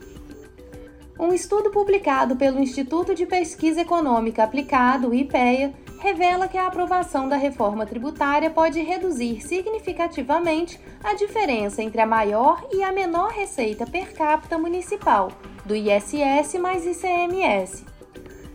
Um 1.18 1.32
estudo 1.32 1.70
publicado 1.70 2.36
pelo 2.36 2.60
Instituto 2.60 3.14
de 3.14 3.24
Pesquisa 3.24 3.80
Econômica 3.80 4.44
Aplicado, 4.44 5.14
IPEA, 5.14 5.72
revela 5.98 6.48
que 6.48 6.56
a 6.56 6.66
aprovação 6.66 7.28
da 7.28 7.36
reforma 7.36 7.84
tributária 7.84 8.50
pode 8.50 8.80
reduzir 8.80 9.40
significativamente 9.40 10.80
a 11.02 11.14
diferença 11.14 11.82
entre 11.82 12.00
a 12.00 12.06
maior 12.06 12.64
e 12.72 12.82
a 12.82 12.92
menor 12.92 13.30
receita 13.30 13.86
per 13.86 14.14
capita 14.14 14.56
municipal, 14.56 15.30
do 15.64 15.74
ISS 15.74 16.54
mais 16.60 16.86
ICMS. 16.86 17.84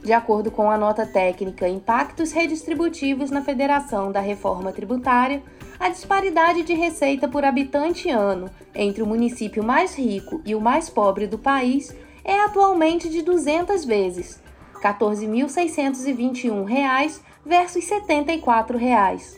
De 0.02 0.12
acordo 0.12 0.52
com 0.52 0.70
a 0.70 0.78
nota 0.78 1.06
técnica 1.06 1.68
Impactos 1.68 2.32
Redistributivos 2.32 3.32
na 3.32 3.42
Federação 3.42 4.12
da 4.12 4.20
Reforma 4.20 4.74
Tributária, 4.74 5.42
a 5.80 5.90
disparidade 5.90 6.64
de 6.64 6.74
receita 6.74 7.28
por 7.28 7.46
habitante 7.46 8.10
ano 8.10 8.50
entre 8.76 9.02
o 9.02 9.08
município 9.08 9.64
mais 9.64 9.96
rico 9.96 10.42
e 10.46 10.56
o 10.56 10.62
mais 10.62 10.90
pobre 10.90 11.28
do 11.28 11.38
país 11.38 11.96
é 12.24 12.40
atualmente 12.42 13.10
de 13.10 13.22
200 13.22 13.86
vezes, 13.86 14.42
R$ 14.76 14.82
14.621 14.82 17.22
versus 17.46 17.86
74 17.86 18.78
reais. 18.78 19.38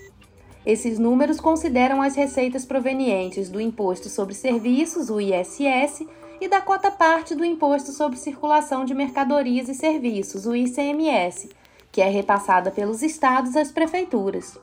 Esses 0.65 0.97
números 0.97 1.39
consideram 1.39 2.01
as 2.01 2.15
receitas 2.15 2.65
provenientes 2.65 3.50
do 3.50 3.62
Imposto 3.62 4.09
sobre 4.09 4.33
Serviços, 4.33 5.09
o 5.09 5.19
ISS, 5.21 6.05
e 6.41 6.47
da 6.47 6.59
cota 6.59 6.91
parte 6.91 7.33
do 7.33 7.45
Imposto 7.45 7.91
sobre 7.91 8.17
Circulação 8.17 8.83
de 8.83 8.93
Mercadorias 8.93 9.69
e 9.69 9.75
Serviços, 9.75 10.45
o 10.45 10.55
ICMS, 10.55 11.50
que 11.91 12.01
é 12.01 12.09
repassada 12.09 12.71
pelos 12.71 13.01
estados 13.01 13.55
às 13.55 13.71
prefeituras. 13.71 14.57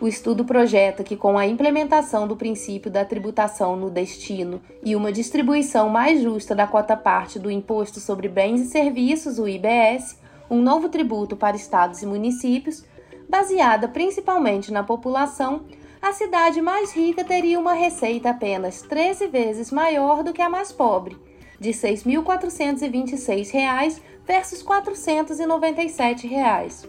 O 0.00 0.06
estudo 0.06 0.44
projeta 0.44 1.02
que, 1.02 1.16
com 1.16 1.38
a 1.38 1.46
implementação 1.46 2.28
do 2.28 2.36
princípio 2.36 2.90
da 2.90 3.04
tributação 3.04 3.76
no 3.76 3.88
destino 3.88 4.60
e 4.82 4.94
uma 4.94 5.10
distribuição 5.10 5.88
mais 5.88 6.20
justa 6.20 6.54
da 6.54 6.66
cota 6.66 6.96
parte 6.96 7.38
do 7.38 7.50
Imposto 7.50 7.98
sobre 7.98 8.28
Bens 8.28 8.60
e 8.60 8.66
Serviços, 8.66 9.38
o 9.38 9.48
IBS, 9.48 10.18
um 10.50 10.62
novo 10.62 10.88
tributo 10.88 11.36
para 11.36 11.56
estados 11.56 12.02
e 12.02 12.06
municípios, 12.06 12.84
baseada 13.28 13.88
principalmente 13.88 14.72
na 14.72 14.82
população, 14.82 15.66
a 16.00 16.12
cidade 16.12 16.62
mais 16.62 16.92
rica 16.92 17.24
teria 17.24 17.58
uma 17.58 17.72
receita 17.72 18.30
apenas 18.30 18.82
13 18.82 19.26
vezes 19.26 19.72
maior 19.72 20.22
do 20.22 20.32
que 20.32 20.40
a 20.40 20.48
mais 20.48 20.70
pobre, 20.70 21.16
de 21.58 21.70
R$ 21.70 21.76
6.426 21.76 24.00
versus 24.24 24.62
497 24.62 26.26
reais. 26.26 26.86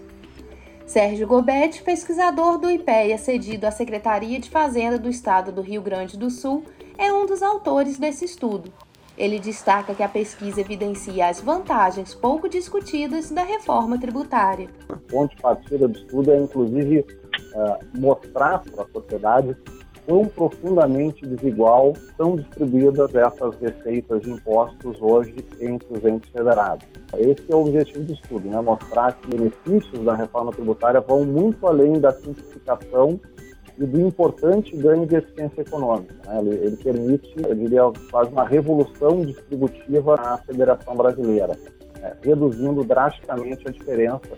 Sérgio 0.86 1.26
Gobetti, 1.28 1.82
pesquisador 1.84 2.58
do 2.58 2.72
IPEA 2.72 3.18
cedido 3.18 3.68
à 3.68 3.72
Secretaria 3.72 4.40
de 4.40 4.50
Fazenda 4.50 4.98
do 4.98 5.10
Estado 5.10 5.52
do 5.52 5.62
Rio 5.62 5.82
Grande 5.82 6.18
do 6.18 6.30
Sul, 6.30 6.64
é 6.98 7.12
um 7.12 7.26
dos 7.26 7.44
autores 7.44 7.98
desse 7.98 8.24
estudo. 8.24 8.72
Ele 9.18 9.40
destaca 9.40 9.96
que 9.96 10.04
a 10.04 10.08
pesquisa 10.08 10.62
evidencia 10.62 11.28
as 11.28 11.42
vantagens 11.42 12.14
pouco 12.14 12.48
discutidas 12.48 13.32
da 13.32 13.44
reforma 13.44 14.00
tributária. 14.00 14.70
A 14.90 14.96
ponto 14.96 15.36
de 15.36 15.42
partida 15.42 15.88
do 15.88 15.98
estudo 15.98 16.32
é, 16.32 16.38
inclusive, 16.38 17.00
uh, 17.00 18.00
mostrar 18.00 18.60
para 18.60 18.84
a 18.84 18.88
sociedade 18.88 19.58
quão 20.06 20.26
profundamente 20.26 21.26
desigual 21.26 21.94
são 22.16 22.38
distribuídas 22.38 23.14
essas 23.14 23.60
receitas 23.60 24.22
de 24.22 24.30
impostos 24.30 25.02
hoje 25.02 25.36
entre 25.60 25.98
os 25.98 26.06
entes 26.06 26.30
federados. 26.32 26.88
Esse 27.18 27.52
é 27.52 27.56
o 27.56 27.62
objetivo 27.62 28.06
do 28.06 28.14
estudo, 28.14 28.48
né? 28.48 28.62
mostrar 28.62 29.14
que 29.14 29.28
os 29.28 29.34
benefícios 29.34 30.06
da 30.06 30.16
reforma 30.16 30.52
tributária 30.52 31.02
vão 31.02 31.26
muito 31.26 31.68
além 31.68 32.00
da 32.00 32.14
simplificação 32.14 33.20
e 33.80 33.86
do 33.86 34.02
importante 34.02 34.76
ganho 34.76 35.06
de 35.06 35.16
eficiência 35.16 35.62
econômica. 35.62 36.16
Né? 36.26 36.40
Ele, 36.40 36.56
ele, 36.56 36.78
permite, 36.78 37.34
eu 37.38 37.56
diria, 37.56 37.82
quase 38.10 38.32
uma 38.32 38.46
revolução 38.46 39.26
distributiva 39.26 40.16
na 40.16 40.38
Federação 40.40 40.96
Brasileira, 40.96 41.58
né? 42.02 42.14
reduzindo 42.24 42.84
drasticamente 42.84 43.68
a 43.68 43.72
diferença 43.72 44.36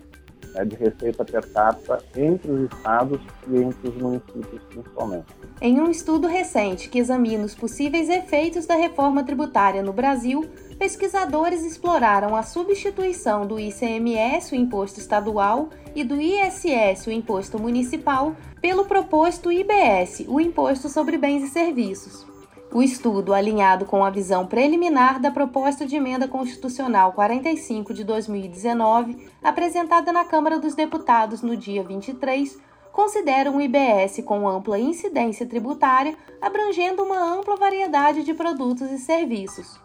né, 0.53 0.65
de 0.65 0.75
receita 0.75 1.23
per 1.23 1.51
capita 1.53 2.03
entre 2.15 2.51
os 2.51 2.61
estados 2.71 3.19
e 3.47 3.57
entre 3.57 3.89
os 3.89 3.95
municípios, 3.95 4.61
principalmente. 4.69 5.25
Em 5.61 5.79
um 5.79 5.89
estudo 5.89 6.27
recente 6.27 6.89
que 6.89 6.99
examina 6.99 7.43
os 7.43 7.55
possíveis 7.55 8.09
efeitos 8.09 8.65
da 8.65 8.75
reforma 8.75 9.23
tributária 9.23 9.83
no 9.83 9.93
Brasil, 9.93 10.45
pesquisadores 10.77 11.63
exploraram 11.65 12.35
a 12.35 12.43
substituição 12.43 13.45
do 13.45 13.59
ICMS, 13.59 14.53
o 14.53 14.55
imposto 14.55 14.99
estadual, 14.99 15.69
e 15.95 16.03
do 16.03 16.15
ISS, 16.19 17.07
o 17.07 17.11
imposto 17.11 17.59
municipal, 17.59 18.35
pelo 18.61 18.85
proposto 18.85 19.51
IBS, 19.51 20.25
o 20.27 20.39
Imposto 20.39 20.89
sobre 20.89 21.17
Bens 21.17 21.43
e 21.43 21.47
Serviços. 21.47 22.25
O 22.71 22.83
estudo, 22.83 23.33
alinhado 23.33 23.85
com 23.85 24.05
a 24.05 24.09
visão 24.09 24.45
preliminar 24.45 25.19
da 25.19 25.31
proposta 25.31 25.87
de 25.87 25.95
emenda 25.95 26.27
constitucional 26.27 27.13
45 27.13 27.93
de 27.93 28.03
2019, 28.03 29.27
apresentada 29.41 30.11
na 30.11 30.23
Câmara 30.23 30.59
dos 30.59 30.75
Deputados 30.75 31.41
no 31.41 31.57
dia 31.57 31.83
23, 31.83 32.57
considera 32.91 33.49
um 33.49 33.59
IBS 33.59 34.21
com 34.23 34.47
ampla 34.47 34.77
incidência 34.77 35.47
tributária, 35.47 36.15
abrangendo 36.39 37.01
uma 37.01 37.19
ampla 37.19 37.55
variedade 37.55 38.23
de 38.23 38.33
produtos 38.33 38.91
e 38.91 38.99
serviços. 38.99 39.79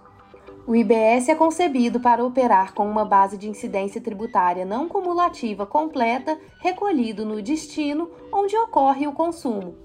O 0.67 0.75
IBS 0.75 1.29
é 1.29 1.35
concebido 1.35 2.01
para 2.01 2.25
operar 2.25 2.73
com 2.73 2.89
uma 2.89 3.05
base 3.05 3.37
de 3.37 3.49
incidência 3.49 4.01
tributária 4.01 4.65
não 4.65 4.89
cumulativa 4.89 5.67
completa, 5.67 6.39
recolhido 6.61 7.25
no 7.25 7.43
destino 7.43 8.11
onde 8.33 8.57
ocorre 8.57 9.07
o 9.07 9.13
consumo, 9.13 9.77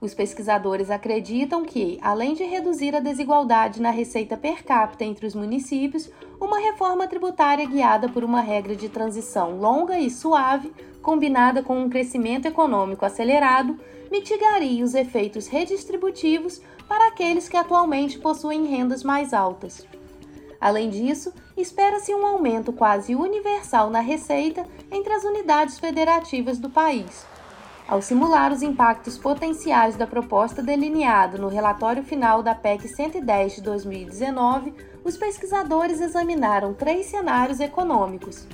os 0.00 0.14
pesquisadores 0.14 0.90
acreditam 0.90 1.64
que, 1.64 1.98
além 2.00 2.34
de 2.34 2.44
reduzir 2.44 2.94
a 2.94 3.00
desigualdade 3.00 3.82
na 3.82 3.90
receita 3.90 4.36
per 4.36 4.64
capita 4.64 5.04
entre 5.04 5.26
os 5.26 5.34
municípios, 5.34 6.08
uma 6.40 6.60
reforma 6.60 7.08
tributária 7.08 7.66
guiada 7.66 8.08
por 8.08 8.22
uma 8.22 8.40
regra 8.40 8.76
de 8.76 8.88
transição 8.88 9.58
longa 9.58 9.98
e 9.98 10.08
suave, 10.08 10.72
combinada 11.02 11.64
com 11.64 11.80
um 11.80 11.88
crescimento 11.88 12.46
econômico 12.46 13.04
acelerado, 13.04 13.76
mitigaria 14.08 14.84
os 14.84 14.94
efeitos 14.94 15.48
redistributivos 15.48 16.62
para 16.88 17.08
aqueles 17.08 17.48
que 17.48 17.56
atualmente 17.56 18.20
possuem 18.20 18.66
rendas 18.66 19.02
mais 19.02 19.34
altas. 19.34 19.84
Além 20.60 20.90
disso, 20.90 21.32
espera-se 21.56 22.14
um 22.14 22.26
aumento 22.26 22.72
quase 22.72 23.14
universal 23.14 23.90
na 23.90 24.00
receita 24.00 24.66
entre 24.90 25.12
as 25.12 25.24
unidades 25.24 25.78
federativas 25.78 26.58
do 26.58 26.68
país 26.68 27.26
ao 27.88 28.02
simular 28.02 28.52
os 28.52 28.60
impactos 28.60 29.16
potenciais 29.16 29.96
da 29.96 30.06
proposta 30.06 30.62
delineada 30.62 31.38
no 31.38 31.48
relatório 31.48 32.02
final 32.02 32.42
da 32.42 32.54
PEC 32.54 32.86
110 32.86 33.54
de 33.54 33.62
2019, 33.62 34.74
os 35.02 35.16
pesquisadores 35.16 35.98
examinaram 35.98 36.74
três 36.74 37.06
cenários 37.06 37.60
econômicos. 37.60 38.46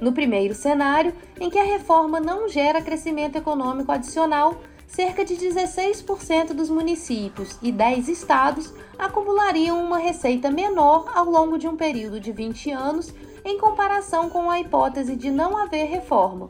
No 0.00 0.12
primeiro 0.12 0.56
cenário, 0.56 1.14
em 1.40 1.48
que 1.48 1.58
a 1.58 1.62
reforma 1.62 2.18
não 2.18 2.48
gera 2.48 2.82
crescimento 2.82 3.36
econômico 3.36 3.92
adicional, 3.92 4.56
cerca 4.94 5.24
de 5.24 5.34
16% 5.34 6.52
dos 6.52 6.70
municípios 6.70 7.58
e 7.60 7.72
10 7.72 8.08
estados 8.08 8.72
acumulariam 8.96 9.84
uma 9.84 9.98
receita 9.98 10.52
menor 10.52 11.10
ao 11.12 11.24
longo 11.24 11.58
de 11.58 11.66
um 11.66 11.76
período 11.76 12.20
de 12.20 12.30
20 12.30 12.70
anos, 12.70 13.12
em 13.44 13.58
comparação 13.58 14.30
com 14.30 14.48
a 14.48 14.60
hipótese 14.60 15.16
de 15.16 15.32
não 15.32 15.56
haver 15.56 15.86
reforma. 15.86 16.48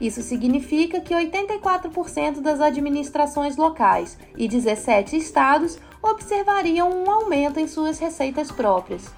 Isso 0.00 0.22
significa 0.22 1.00
que 1.00 1.14
84% 1.14 2.40
das 2.40 2.60
administrações 2.60 3.56
locais 3.56 4.18
e 4.36 4.48
17 4.48 5.16
estados 5.16 5.78
observariam 6.02 6.90
um 6.90 7.08
aumento 7.08 7.60
em 7.60 7.68
suas 7.68 8.00
receitas 8.00 8.50
próprias. 8.50 9.08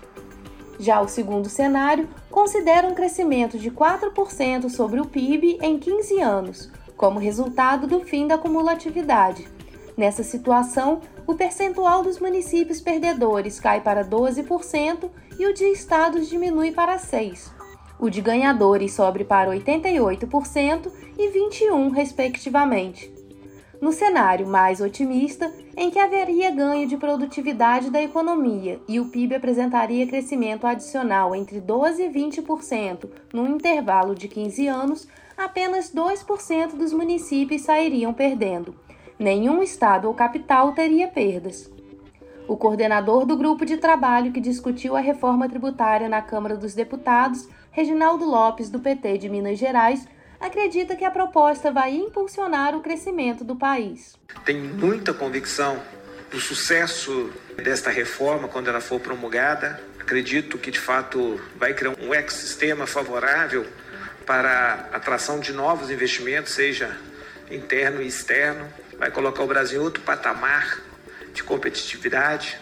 Já 0.79 1.01
o 1.01 1.09
segundo 1.09 1.49
cenário 1.49 2.09
considera 2.31 2.87
um 2.87 2.95
crescimento 2.95 3.59
de 3.59 3.71
4% 3.71 4.69
sobre 4.69 5.01
o 5.01 5.07
PIB 5.07 5.59
em 5.63 5.79
15 5.79 6.21
anos, 6.21 6.71
como 7.01 7.19
resultado 7.19 7.87
do 7.87 8.01
fim 8.01 8.27
da 8.27 8.37
cumulatividade. 8.37 9.49
Nessa 9.97 10.23
situação, 10.23 11.01
o 11.27 11.35
percentual 11.35 12.03
dos 12.03 12.21
municípios 12.21 12.79
perdedores 12.79 13.59
cai 13.59 13.81
para 13.81 14.05
12% 14.05 15.09
e 15.39 15.47
o 15.47 15.55
de 15.55 15.65
estados 15.65 16.29
diminui 16.29 16.73
para 16.73 16.99
6%. 16.99 17.53
O 17.99 18.11
de 18.11 18.21
ganhadores 18.21 18.93
sobe 18.93 19.25
para 19.25 19.51
88% 19.51 20.93
e 21.17 21.31
21%, 21.31 21.91
respectivamente. 21.91 23.11
No 23.81 23.93
cenário 23.93 24.47
mais 24.47 24.81
otimista, 24.83 25.51
em 25.75 25.91
que 25.91 25.99
haveria 25.99 26.51
ganho 26.51 26.87
de 26.87 26.99
produtividade 26.99 27.91
da 27.91 28.03
economia 28.03 28.79
e 28.87 29.01
o 29.01 29.07
PIB 29.07 29.37
apresentaria 29.37 30.07
crescimento 30.07 30.67
adicional 30.67 31.35
entre 31.35 31.63
12% 31.63 31.99
e 31.99 32.09
20% 32.09 33.09
num 33.33 33.47
intervalo 33.49 34.15
de 34.15 34.29
15 34.29 34.67
anos, 34.69 35.09
apenas 35.37 35.91
2% 35.95 36.77
dos 36.77 36.93
municípios 36.93 37.63
sairiam 37.63 38.13
perdendo. 38.13 38.75
Nenhum 39.19 39.63
estado 39.63 40.09
ou 40.09 40.15
capital 40.15 40.73
teria 40.73 41.09
perdas. 41.09 41.71
O 42.47 42.57
coordenador 42.57 43.25
do 43.25 43.37
grupo 43.37 43.65
de 43.65 43.79
trabalho 43.79 44.33
que 44.33 44.41
discutiu 44.41 44.95
a 44.95 45.01
reforma 45.01 45.49
tributária 45.49 46.09
na 46.09 46.21
Câmara 46.21 46.57
dos 46.57 46.75
Deputados 46.75 47.49
Reginaldo 47.71 48.25
Lopes, 48.25 48.69
do 48.69 48.81
PT 48.81 49.19
de 49.19 49.29
Minas 49.29 49.59
Gerais, 49.59 50.07
acredita 50.41 50.97
que 50.97 51.05
a 51.05 51.11
proposta 51.11 51.71
vai 51.71 51.95
impulsionar 51.95 52.75
o 52.75 52.81
crescimento 52.81 53.45
do 53.45 53.55
país. 53.55 54.19
Tenho 54.45 54.65
muita 54.75 55.13
convicção 55.13 55.81
do 56.31 56.41
sucesso 56.41 57.31
desta 57.57 57.91
reforma 57.91 58.49
quando 58.49 58.69
ela 58.69 58.81
for 58.81 58.99
promulgada. 58.99 59.81
Acredito 60.01 60.57
que 60.57 60.71
de 60.71 60.81
fato 60.81 61.39
vai 61.57 61.75
criar 61.75 61.95
um 62.01 62.15
ecossistema 62.15 62.87
favorável 62.87 63.67
para 64.25 64.89
a 64.93 64.97
atração 64.97 65.41
de 65.41 65.53
novos 65.53 65.91
investimentos, 65.91 66.53
seja 66.53 66.97
interno 67.51 68.01
e 68.01 68.07
externo. 68.07 68.67
Vai 68.99 69.11
colocar 69.11 69.43
o 69.43 69.47
Brasil 69.47 69.81
em 69.81 69.85
outro 69.85 70.03
patamar 70.03 70.81
de 71.33 71.43
competitividade, 71.43 72.59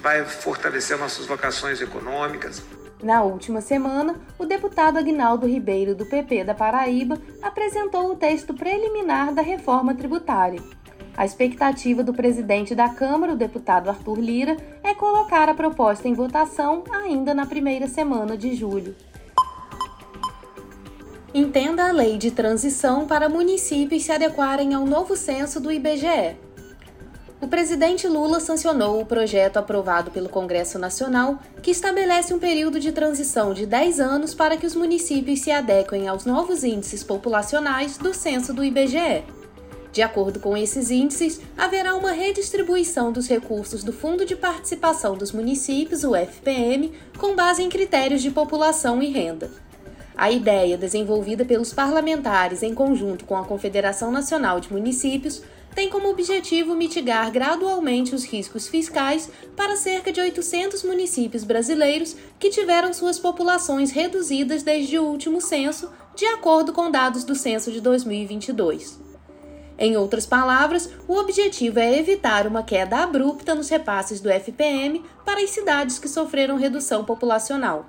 vai 0.00 0.24
fortalecer 0.24 0.98
nossas 0.98 1.26
vocações 1.26 1.80
econômicas, 1.80 2.62
na 3.02 3.22
última 3.22 3.60
semana, 3.60 4.16
o 4.38 4.44
deputado 4.44 4.98
Agnaldo 4.98 5.46
Ribeiro, 5.46 5.94
do 5.94 6.06
PP 6.06 6.44
da 6.44 6.54
Paraíba, 6.54 7.18
apresentou 7.42 8.10
o 8.10 8.16
texto 8.16 8.54
preliminar 8.54 9.32
da 9.32 9.42
reforma 9.42 9.94
tributária. 9.94 10.62
A 11.16 11.24
expectativa 11.24 12.02
do 12.02 12.14
presidente 12.14 12.74
da 12.74 12.88
Câmara, 12.88 13.32
o 13.32 13.36
deputado 13.36 13.88
Arthur 13.88 14.18
Lira, 14.18 14.56
é 14.82 14.94
colocar 14.94 15.48
a 15.48 15.54
proposta 15.54 16.08
em 16.08 16.14
votação 16.14 16.84
ainda 16.90 17.34
na 17.34 17.46
primeira 17.46 17.88
semana 17.88 18.36
de 18.36 18.54
julho. 18.54 18.94
Entenda 21.32 21.88
a 21.88 21.92
lei 21.92 22.18
de 22.18 22.30
transição 22.30 23.06
para 23.06 23.28
municípios 23.28 24.02
se 24.02 24.12
adequarem 24.12 24.74
ao 24.74 24.84
novo 24.84 25.16
censo 25.16 25.60
do 25.60 25.70
IBGE. 25.70 26.36
O 27.40 27.48
presidente 27.48 28.06
Lula 28.06 28.38
sancionou 28.38 29.00
o 29.00 29.06
projeto 29.06 29.56
aprovado 29.56 30.10
pelo 30.10 30.28
Congresso 30.28 30.78
Nacional 30.78 31.38
que 31.62 31.70
estabelece 31.70 32.34
um 32.34 32.38
período 32.38 32.78
de 32.78 32.92
transição 32.92 33.54
de 33.54 33.64
10 33.64 33.98
anos 33.98 34.34
para 34.34 34.58
que 34.58 34.66
os 34.66 34.74
municípios 34.74 35.40
se 35.40 35.50
adequem 35.50 36.06
aos 36.06 36.26
novos 36.26 36.62
índices 36.64 37.02
populacionais 37.02 37.96
do 37.96 38.12
censo 38.12 38.52
do 38.52 38.62
IBGE. 38.62 39.24
De 39.90 40.02
acordo 40.02 40.38
com 40.38 40.54
esses 40.54 40.90
índices, 40.90 41.40
haverá 41.56 41.94
uma 41.94 42.12
redistribuição 42.12 43.10
dos 43.10 43.26
recursos 43.26 43.82
do 43.82 43.92
Fundo 43.92 44.26
de 44.26 44.36
Participação 44.36 45.16
dos 45.16 45.32
Municípios, 45.32 46.04
o 46.04 46.14
FPM, 46.14 46.92
com 47.18 47.34
base 47.34 47.62
em 47.62 47.70
critérios 47.70 48.20
de 48.20 48.30
população 48.30 49.02
e 49.02 49.10
renda. 49.10 49.50
A 50.14 50.30
ideia, 50.30 50.76
desenvolvida 50.76 51.46
pelos 51.46 51.72
parlamentares 51.72 52.62
em 52.62 52.74
conjunto 52.74 53.24
com 53.24 53.36
a 53.36 53.44
Confederação 53.44 54.12
Nacional 54.12 54.60
de 54.60 54.70
Municípios, 54.70 55.42
tem 55.74 55.88
como 55.88 56.10
objetivo 56.10 56.74
mitigar 56.74 57.30
gradualmente 57.30 58.14
os 58.14 58.24
riscos 58.24 58.68
fiscais 58.68 59.30
para 59.56 59.76
cerca 59.76 60.12
de 60.12 60.20
800 60.20 60.82
municípios 60.82 61.44
brasileiros 61.44 62.16
que 62.38 62.50
tiveram 62.50 62.92
suas 62.92 63.18
populações 63.18 63.90
reduzidas 63.90 64.62
desde 64.62 64.98
o 64.98 65.04
último 65.04 65.40
censo, 65.40 65.90
de 66.14 66.26
acordo 66.26 66.72
com 66.72 66.90
dados 66.90 67.24
do 67.24 67.34
censo 67.34 67.70
de 67.70 67.80
2022. 67.80 68.98
Em 69.78 69.96
outras 69.96 70.26
palavras, 70.26 70.90
o 71.08 71.16
objetivo 71.16 71.78
é 71.78 71.98
evitar 71.98 72.46
uma 72.46 72.62
queda 72.62 72.98
abrupta 72.98 73.54
nos 73.54 73.70
repasses 73.70 74.20
do 74.20 74.28
FPM 74.28 75.02
para 75.24 75.40
as 75.40 75.50
cidades 75.50 75.98
que 75.98 76.06
sofreram 76.06 76.58
redução 76.58 77.02
populacional. 77.02 77.86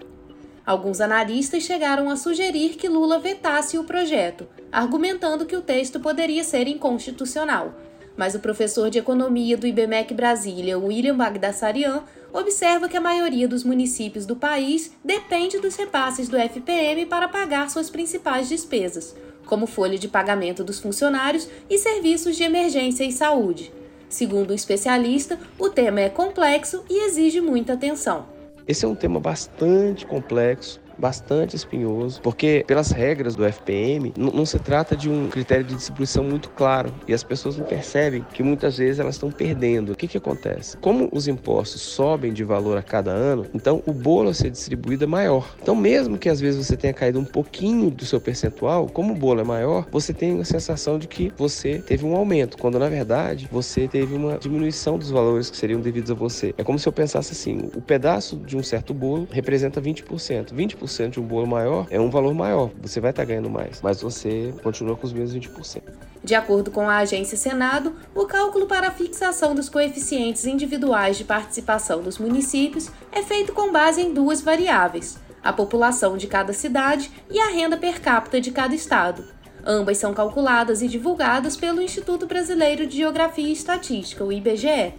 Alguns 0.72 1.02
analistas 1.02 1.64
chegaram 1.64 2.10
a 2.10 2.16
sugerir 2.16 2.78
que 2.78 2.88
Lula 2.88 3.20
vetasse 3.20 3.78
o 3.78 3.84
projeto, 3.84 4.48
argumentando 4.72 5.46
que 5.46 5.58
o 5.58 5.62
texto 5.62 6.00
poderia 6.00 6.46
ser 6.46 6.66
inconstitucional. 6.66 7.74
Mas 8.16 8.36
o 8.36 8.40
professor 8.40 8.90
de 8.90 8.98
economia 8.98 9.58
do 9.58 9.68
IBMEC 9.68 10.14
Brasília, 10.14 10.80
William 10.80 11.18
Bagdassarian, 11.18 12.06
observa 12.32 12.88
que 12.88 12.96
a 12.96 13.02
maioria 13.02 13.50
dos 13.50 13.66
municípios 13.66 14.26
do 14.26 14.34
país 14.34 14.94
depende 15.04 15.60
dos 15.60 15.76
repasses 15.76 16.30
do 16.30 16.38
FPM 16.38 17.06
para 17.06 17.28
pagar 17.28 17.70
suas 17.70 17.90
principais 17.90 18.48
despesas, 18.48 19.14
como 19.46 19.68
folha 19.68 19.98
de 19.98 20.08
pagamento 20.08 20.64
dos 20.64 20.80
funcionários 20.80 21.50
e 21.70 21.78
serviços 21.78 22.38
de 22.38 22.44
emergência 22.44 23.04
e 23.04 23.12
saúde. 23.12 23.74
Segundo 24.08 24.52
o 24.52 24.56
especialista, 24.56 25.38
o 25.60 25.68
tema 25.68 26.00
é 26.00 26.08
complexo 26.08 26.86
e 26.90 27.08
exige 27.08 27.42
muita 27.42 27.74
atenção. 27.74 28.40
Esse 28.72 28.86
é 28.86 28.88
um 28.88 28.96
tema 28.96 29.20
bastante 29.20 30.06
complexo, 30.06 30.80
bastante 31.02 31.56
espinhoso, 31.56 32.22
porque 32.22 32.64
pelas 32.68 32.92
regras 32.92 33.36
do 33.36 33.44
FPM 33.44 34.14
não 34.16 34.46
se 34.46 34.60
trata 34.60 34.96
de 34.96 35.10
um 35.10 35.28
critério 35.28 35.66
de 35.66 35.74
distribuição 35.74 36.24
muito 36.24 36.50
claro 36.52 36.94
e 37.08 37.14
as 37.14 37.24
pessoas 37.24 37.58
não 37.58 37.66
percebem 37.66 38.24
que 38.34 38.44
muitas 38.44 38.78
vezes 38.78 39.00
elas 39.00 39.16
estão 39.16 39.32
perdendo. 39.32 39.92
O 39.92 39.96
que, 39.96 40.08
que 40.08 40.18
acontece? 40.18 40.78
Como 40.78 41.10
os 41.12 41.28
impostos 41.28 41.82
sobem 41.82 42.32
de 42.32 42.44
valor 42.44 42.78
a 42.78 42.84
cada 42.84 43.12
ano, 43.12 43.48
então 43.54 43.82
o 43.88 43.92
bolo 43.92 44.30
a 44.30 44.34
ser 44.34 44.52
distribuído 44.52 45.06
é 45.06 45.08
maior. 45.08 45.56
Então, 45.62 45.76
mesmo 45.76 46.20
que 46.20 46.30
às 46.30 46.40
vezes 46.40 46.66
você 46.66 46.78
tenha 46.78 46.94
caído 46.94 47.20
um 47.20 47.26
pouquinho 47.26 47.90
do 47.90 48.06
seu 48.06 48.22
percentual, 48.22 48.88
como 48.88 49.14
o 49.14 49.18
bolo 49.18 49.42
é 49.42 49.44
maior, 49.44 49.88
você 49.92 50.14
tem 50.14 50.40
a 50.40 50.46
sensação 50.46 51.00
de 51.00 51.08
que 51.08 51.32
você 51.36 51.80
teve 51.80 52.06
um 52.06 52.16
aumento, 52.16 52.58
quando 52.58 52.78
na 52.78 52.88
verdade 52.88 53.50
você 53.52 53.88
teve 53.88 54.14
uma 54.14 54.38
diminuição 54.38 55.00
dos 55.00 55.10
valores 55.10 55.50
que 55.50 55.58
seriam 55.58 55.82
devidos 55.82 56.12
a 56.12 56.14
você. 56.14 56.54
É 56.58 56.64
como 56.64 56.78
se 56.78 56.88
eu 56.88 56.94
pensasse 56.94 57.34
assim: 57.34 57.70
o 57.76 57.82
pedaço 57.82 58.38
de 58.38 58.56
um 58.56 58.62
certo 58.62 58.94
bolo 58.94 59.28
representa 59.32 59.82
20%. 59.82 60.54
20% 60.54 60.91
20% 60.92 61.10
de 61.12 61.20
um 61.20 61.24
bolo 61.24 61.48
maior, 61.48 61.88
é 61.90 62.00
um 62.00 62.10
valor 62.10 62.34
maior. 62.34 62.70
Você 62.82 63.00
vai 63.00 63.12
estar 63.12 63.24
tá 63.24 63.28
ganhando 63.28 63.50
mais, 63.50 63.82
mas 63.82 64.02
você 64.02 64.54
continua 64.62 64.96
com 64.96 65.08
os 65.08 65.14
mesmos 65.14 65.34
20%. 65.34 65.82
De 66.24 66.36
acordo 66.36 66.70
com 66.70 66.88
a 66.88 66.98
agência 66.98 67.38
Senado, 67.38 67.96
o 68.14 68.26
cálculo 68.26 68.68
para 68.68 68.90
a 68.90 68.92
fixação 68.92 69.56
dos 69.56 69.70
coeficientes 69.70 70.46
individuais 70.46 71.18
de 71.18 71.24
participação 71.24 72.02
dos 72.02 72.20
municípios 72.20 72.92
é 73.12 73.24
feito 73.24 73.54
com 73.54 73.72
base 73.72 74.02
em 74.02 74.14
duas 74.14 74.42
variáveis: 74.42 75.18
a 75.44 75.52
população 75.52 76.18
de 76.18 76.28
cada 76.28 76.54
cidade 76.54 77.10
e 77.30 77.40
a 77.40 77.48
renda 77.48 77.78
per 77.78 78.00
capita 78.02 78.40
de 78.40 78.52
cada 78.52 78.76
estado. 78.76 79.24
Ambas 79.66 79.98
são 79.98 80.14
calculadas 80.14 80.82
e 80.82 80.88
divulgadas 80.88 81.56
pelo 81.56 81.82
Instituto 81.82 82.26
Brasileiro 82.26 82.88
de 82.88 82.98
Geografia 82.98 83.48
e 83.48 83.54
Estatística, 83.54 84.24
o 84.24 84.32
IBGE. 84.32 84.94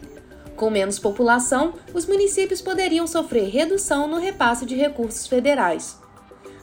Com 0.56 0.70
menos 0.70 0.98
população, 0.98 1.74
os 1.94 2.06
municípios 2.06 2.60
poderiam 2.60 3.06
sofrer 3.06 3.48
redução 3.48 4.06
no 4.06 4.18
repasse 4.18 4.66
de 4.66 4.74
recursos 4.74 5.26
federais. 5.26 5.98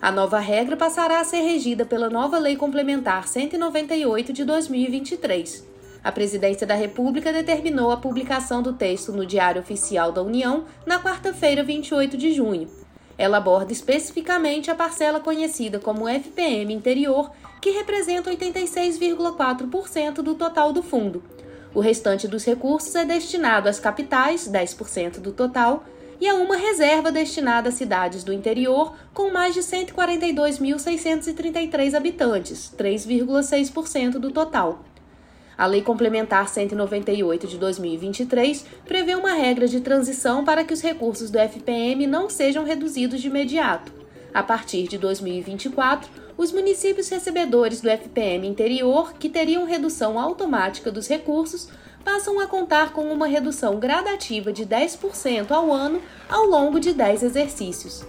A 0.02 0.12
nova 0.12 0.40
regra 0.40 0.78
passará 0.78 1.20
a 1.20 1.24
ser 1.24 1.42
regida 1.42 1.86
pela 1.86 2.10
nova 2.10 2.38
Lei 2.38 2.56
Complementar 2.56 3.28
198 3.28 4.32
de 4.32 4.46
2023. 4.46 5.68
A 6.02 6.12
Presidência 6.12 6.66
da 6.66 6.76
República 6.76 7.34
determinou 7.34 7.92
a 7.92 7.98
publicação 7.98 8.64
do 8.64 8.72
texto 8.72 9.12
no 9.12 9.26
Diário 9.26 9.62
Oficial 9.62 10.14
da 10.14 10.22
União 10.22 10.64
na 10.86 11.00
quarta-feira, 11.00 11.62
28 11.62 12.16
de 12.16 12.32
junho. 12.32 12.70
Ela 13.18 13.38
aborda 13.38 13.74
especificamente 13.74 14.72
a 14.72 14.76
parcela 14.76 15.20
conhecida 15.20 15.78
como 15.78 16.08
FPM 16.08 16.74
interior, 16.74 17.32
que 17.60 17.72
representa 17.72 18.32
86,4% 18.32 20.22
do 20.22 20.36
total 20.36 20.72
do 20.72 20.82
fundo 20.82 21.22
o 21.74 21.80
restante 21.80 22.28
dos 22.28 22.46
recursos 22.46 22.94
é 22.96 23.06
destinado 23.06 23.70
às 23.70 23.80
capitais, 23.80 24.48
10% 24.48 25.20
do 25.20 25.32
total, 25.32 25.84
e 26.20 26.28
a 26.28 26.34
uma 26.36 26.58
reserva 26.58 27.12
destinada 27.12 27.70
a 27.70 27.72
cidades 27.72 28.24
do 28.24 28.34
interior 28.34 28.96
com 29.14 29.32
mais 29.32 29.54
de 29.54 29.60
142.633 29.62 31.94
habitantes, 31.94 32.74
3,6% 32.78 34.20
do 34.20 34.32
total. 34.32 34.84
A 35.58 35.66
Lei 35.66 35.82
Complementar 35.82 36.48
198 36.48 37.48
de 37.48 37.58
2023 37.58 38.66
prevê 38.86 39.16
uma 39.16 39.34
regra 39.34 39.68
de 39.68 39.82
transição 39.82 40.46
para 40.46 40.64
que 40.64 40.74
os 40.74 40.82
recursos 40.82 41.30
do 41.30 41.38
FPM 41.38 42.08
não 42.08 42.30
sejam 42.30 42.64
reduzidos 42.64 43.20
de 43.22 43.28
imediato. 43.28 43.92
A 44.34 44.42
partir 44.42 44.88
de 44.88 44.98
2024, 44.98 46.10
os 46.40 46.54
municípios 46.54 47.10
recebedores 47.10 47.82
do 47.82 47.90
FPM 47.90 48.48
interior, 48.48 49.12
que 49.12 49.28
teriam 49.28 49.66
redução 49.66 50.18
automática 50.18 50.90
dos 50.90 51.06
recursos, 51.06 51.68
passam 52.02 52.40
a 52.40 52.48
contar 52.48 52.94
com 52.94 53.12
uma 53.12 53.28
redução 53.28 53.78
gradativa 53.78 54.54
de 54.54 54.66
10% 54.66 55.52
ao 55.52 55.70
ano 55.70 56.02
ao 56.30 56.46
longo 56.46 56.80
de 56.80 56.94
10 56.94 57.24
exercícios. 57.24 58.06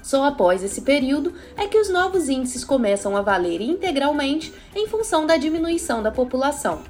Só 0.00 0.22
após 0.22 0.62
esse 0.62 0.82
período 0.82 1.34
é 1.56 1.66
que 1.66 1.76
os 1.76 1.90
novos 1.90 2.28
índices 2.28 2.64
começam 2.64 3.16
a 3.16 3.20
valer 3.20 3.60
integralmente 3.60 4.54
em 4.72 4.86
função 4.86 5.26
da 5.26 5.36
diminuição 5.36 6.00
da 6.04 6.12
população. 6.12 6.82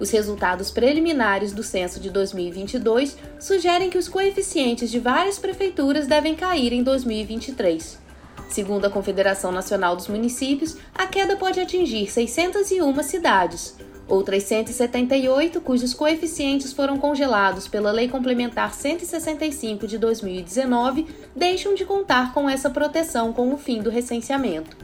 Os 0.00 0.10
resultados 0.10 0.68
preliminares 0.68 1.52
do 1.52 1.62
censo 1.62 2.00
de 2.00 2.10
2022 2.10 3.16
sugerem 3.38 3.88
que 3.88 3.98
os 3.98 4.08
coeficientes 4.08 4.90
de 4.90 4.98
várias 4.98 5.38
prefeituras 5.38 6.08
devem 6.08 6.34
cair 6.34 6.72
em 6.72 6.82
2023. 6.82 8.07
Segundo 8.48 8.86
a 8.86 8.90
Confederação 8.90 9.52
Nacional 9.52 9.94
dos 9.94 10.08
Municípios, 10.08 10.76
a 10.94 11.06
queda 11.06 11.36
pode 11.36 11.60
atingir 11.60 12.10
601 12.10 13.02
cidades. 13.02 13.76
Outras 14.08 14.44
178, 14.44 15.60
cujos 15.60 15.92
coeficientes 15.92 16.72
foram 16.72 16.96
congelados 16.96 17.68
pela 17.68 17.92
Lei 17.92 18.08
Complementar 18.08 18.72
165 18.72 19.86
de 19.86 19.98
2019, 19.98 21.06
deixam 21.36 21.74
de 21.74 21.84
contar 21.84 22.32
com 22.32 22.48
essa 22.48 22.70
proteção 22.70 23.34
com 23.34 23.52
o 23.52 23.58
fim 23.58 23.82
do 23.82 23.90
recenseamento. 23.90 24.74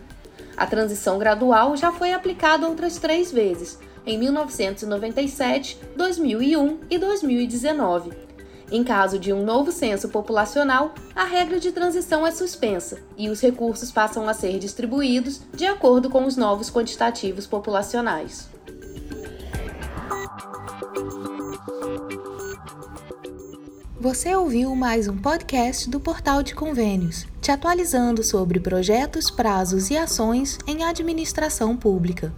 A 0.55 0.66
transição 0.66 1.18
gradual 1.18 1.74
já 1.74 1.90
foi 1.90 2.12
aplicada 2.12 2.68
outras 2.68 2.98
três 2.98 3.33
vezes, 3.33 3.79
em 4.07 4.18
1997, 4.18 5.79
2001 5.96 6.81
e 6.90 6.98
2019. 6.98 8.34
Em 8.70 8.83
caso 8.83 9.18
de 9.18 9.33
um 9.33 9.44
novo 9.44 9.70
censo 9.70 10.09
populacional, 10.09 10.94
a 11.14 11.24
regra 11.24 11.61
de 11.61 11.70
transição 11.70 12.27
é 12.27 12.31
suspensa 12.31 12.98
e 13.16 13.29
os 13.29 13.40
recursos 13.40 13.92
passam 13.92 14.29
a 14.29 14.35
ser 14.35 14.59
distribuídos 14.59 15.40
de 15.55 15.66
acordo 15.66 16.09
com 16.09 16.24
os 16.24 16.37
novos 16.37 16.70
quantitativos 16.70 17.46
populacionais. 17.46 18.48
Você 24.00 24.35
ouviu 24.37 24.74
mais 24.77 25.09
um 25.09 25.16
podcast 25.16 25.88
do 25.88 25.98
Portal 25.98 26.42
de 26.42 26.55
Convênios, 26.55 27.27
te 27.40 27.50
atualizando 27.50 28.22
sobre 28.22 28.61
projetos, 28.61 29.31
prazos 29.31 29.88
e 29.88 29.96
ações 29.96 30.59
em 30.66 30.85
administração 30.85 31.74
pública. 31.74 32.31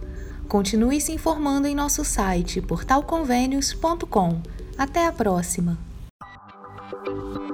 Continue 0.47 1.01
se 1.01 1.11
informando 1.11 1.67
em 1.67 1.75
nosso 1.75 2.05
site 2.05 2.61
portalconvênios.com. 2.61 4.41
Até 4.77 5.07
a 5.07 5.11
próxima! 5.11 5.86
You. 7.07 7.47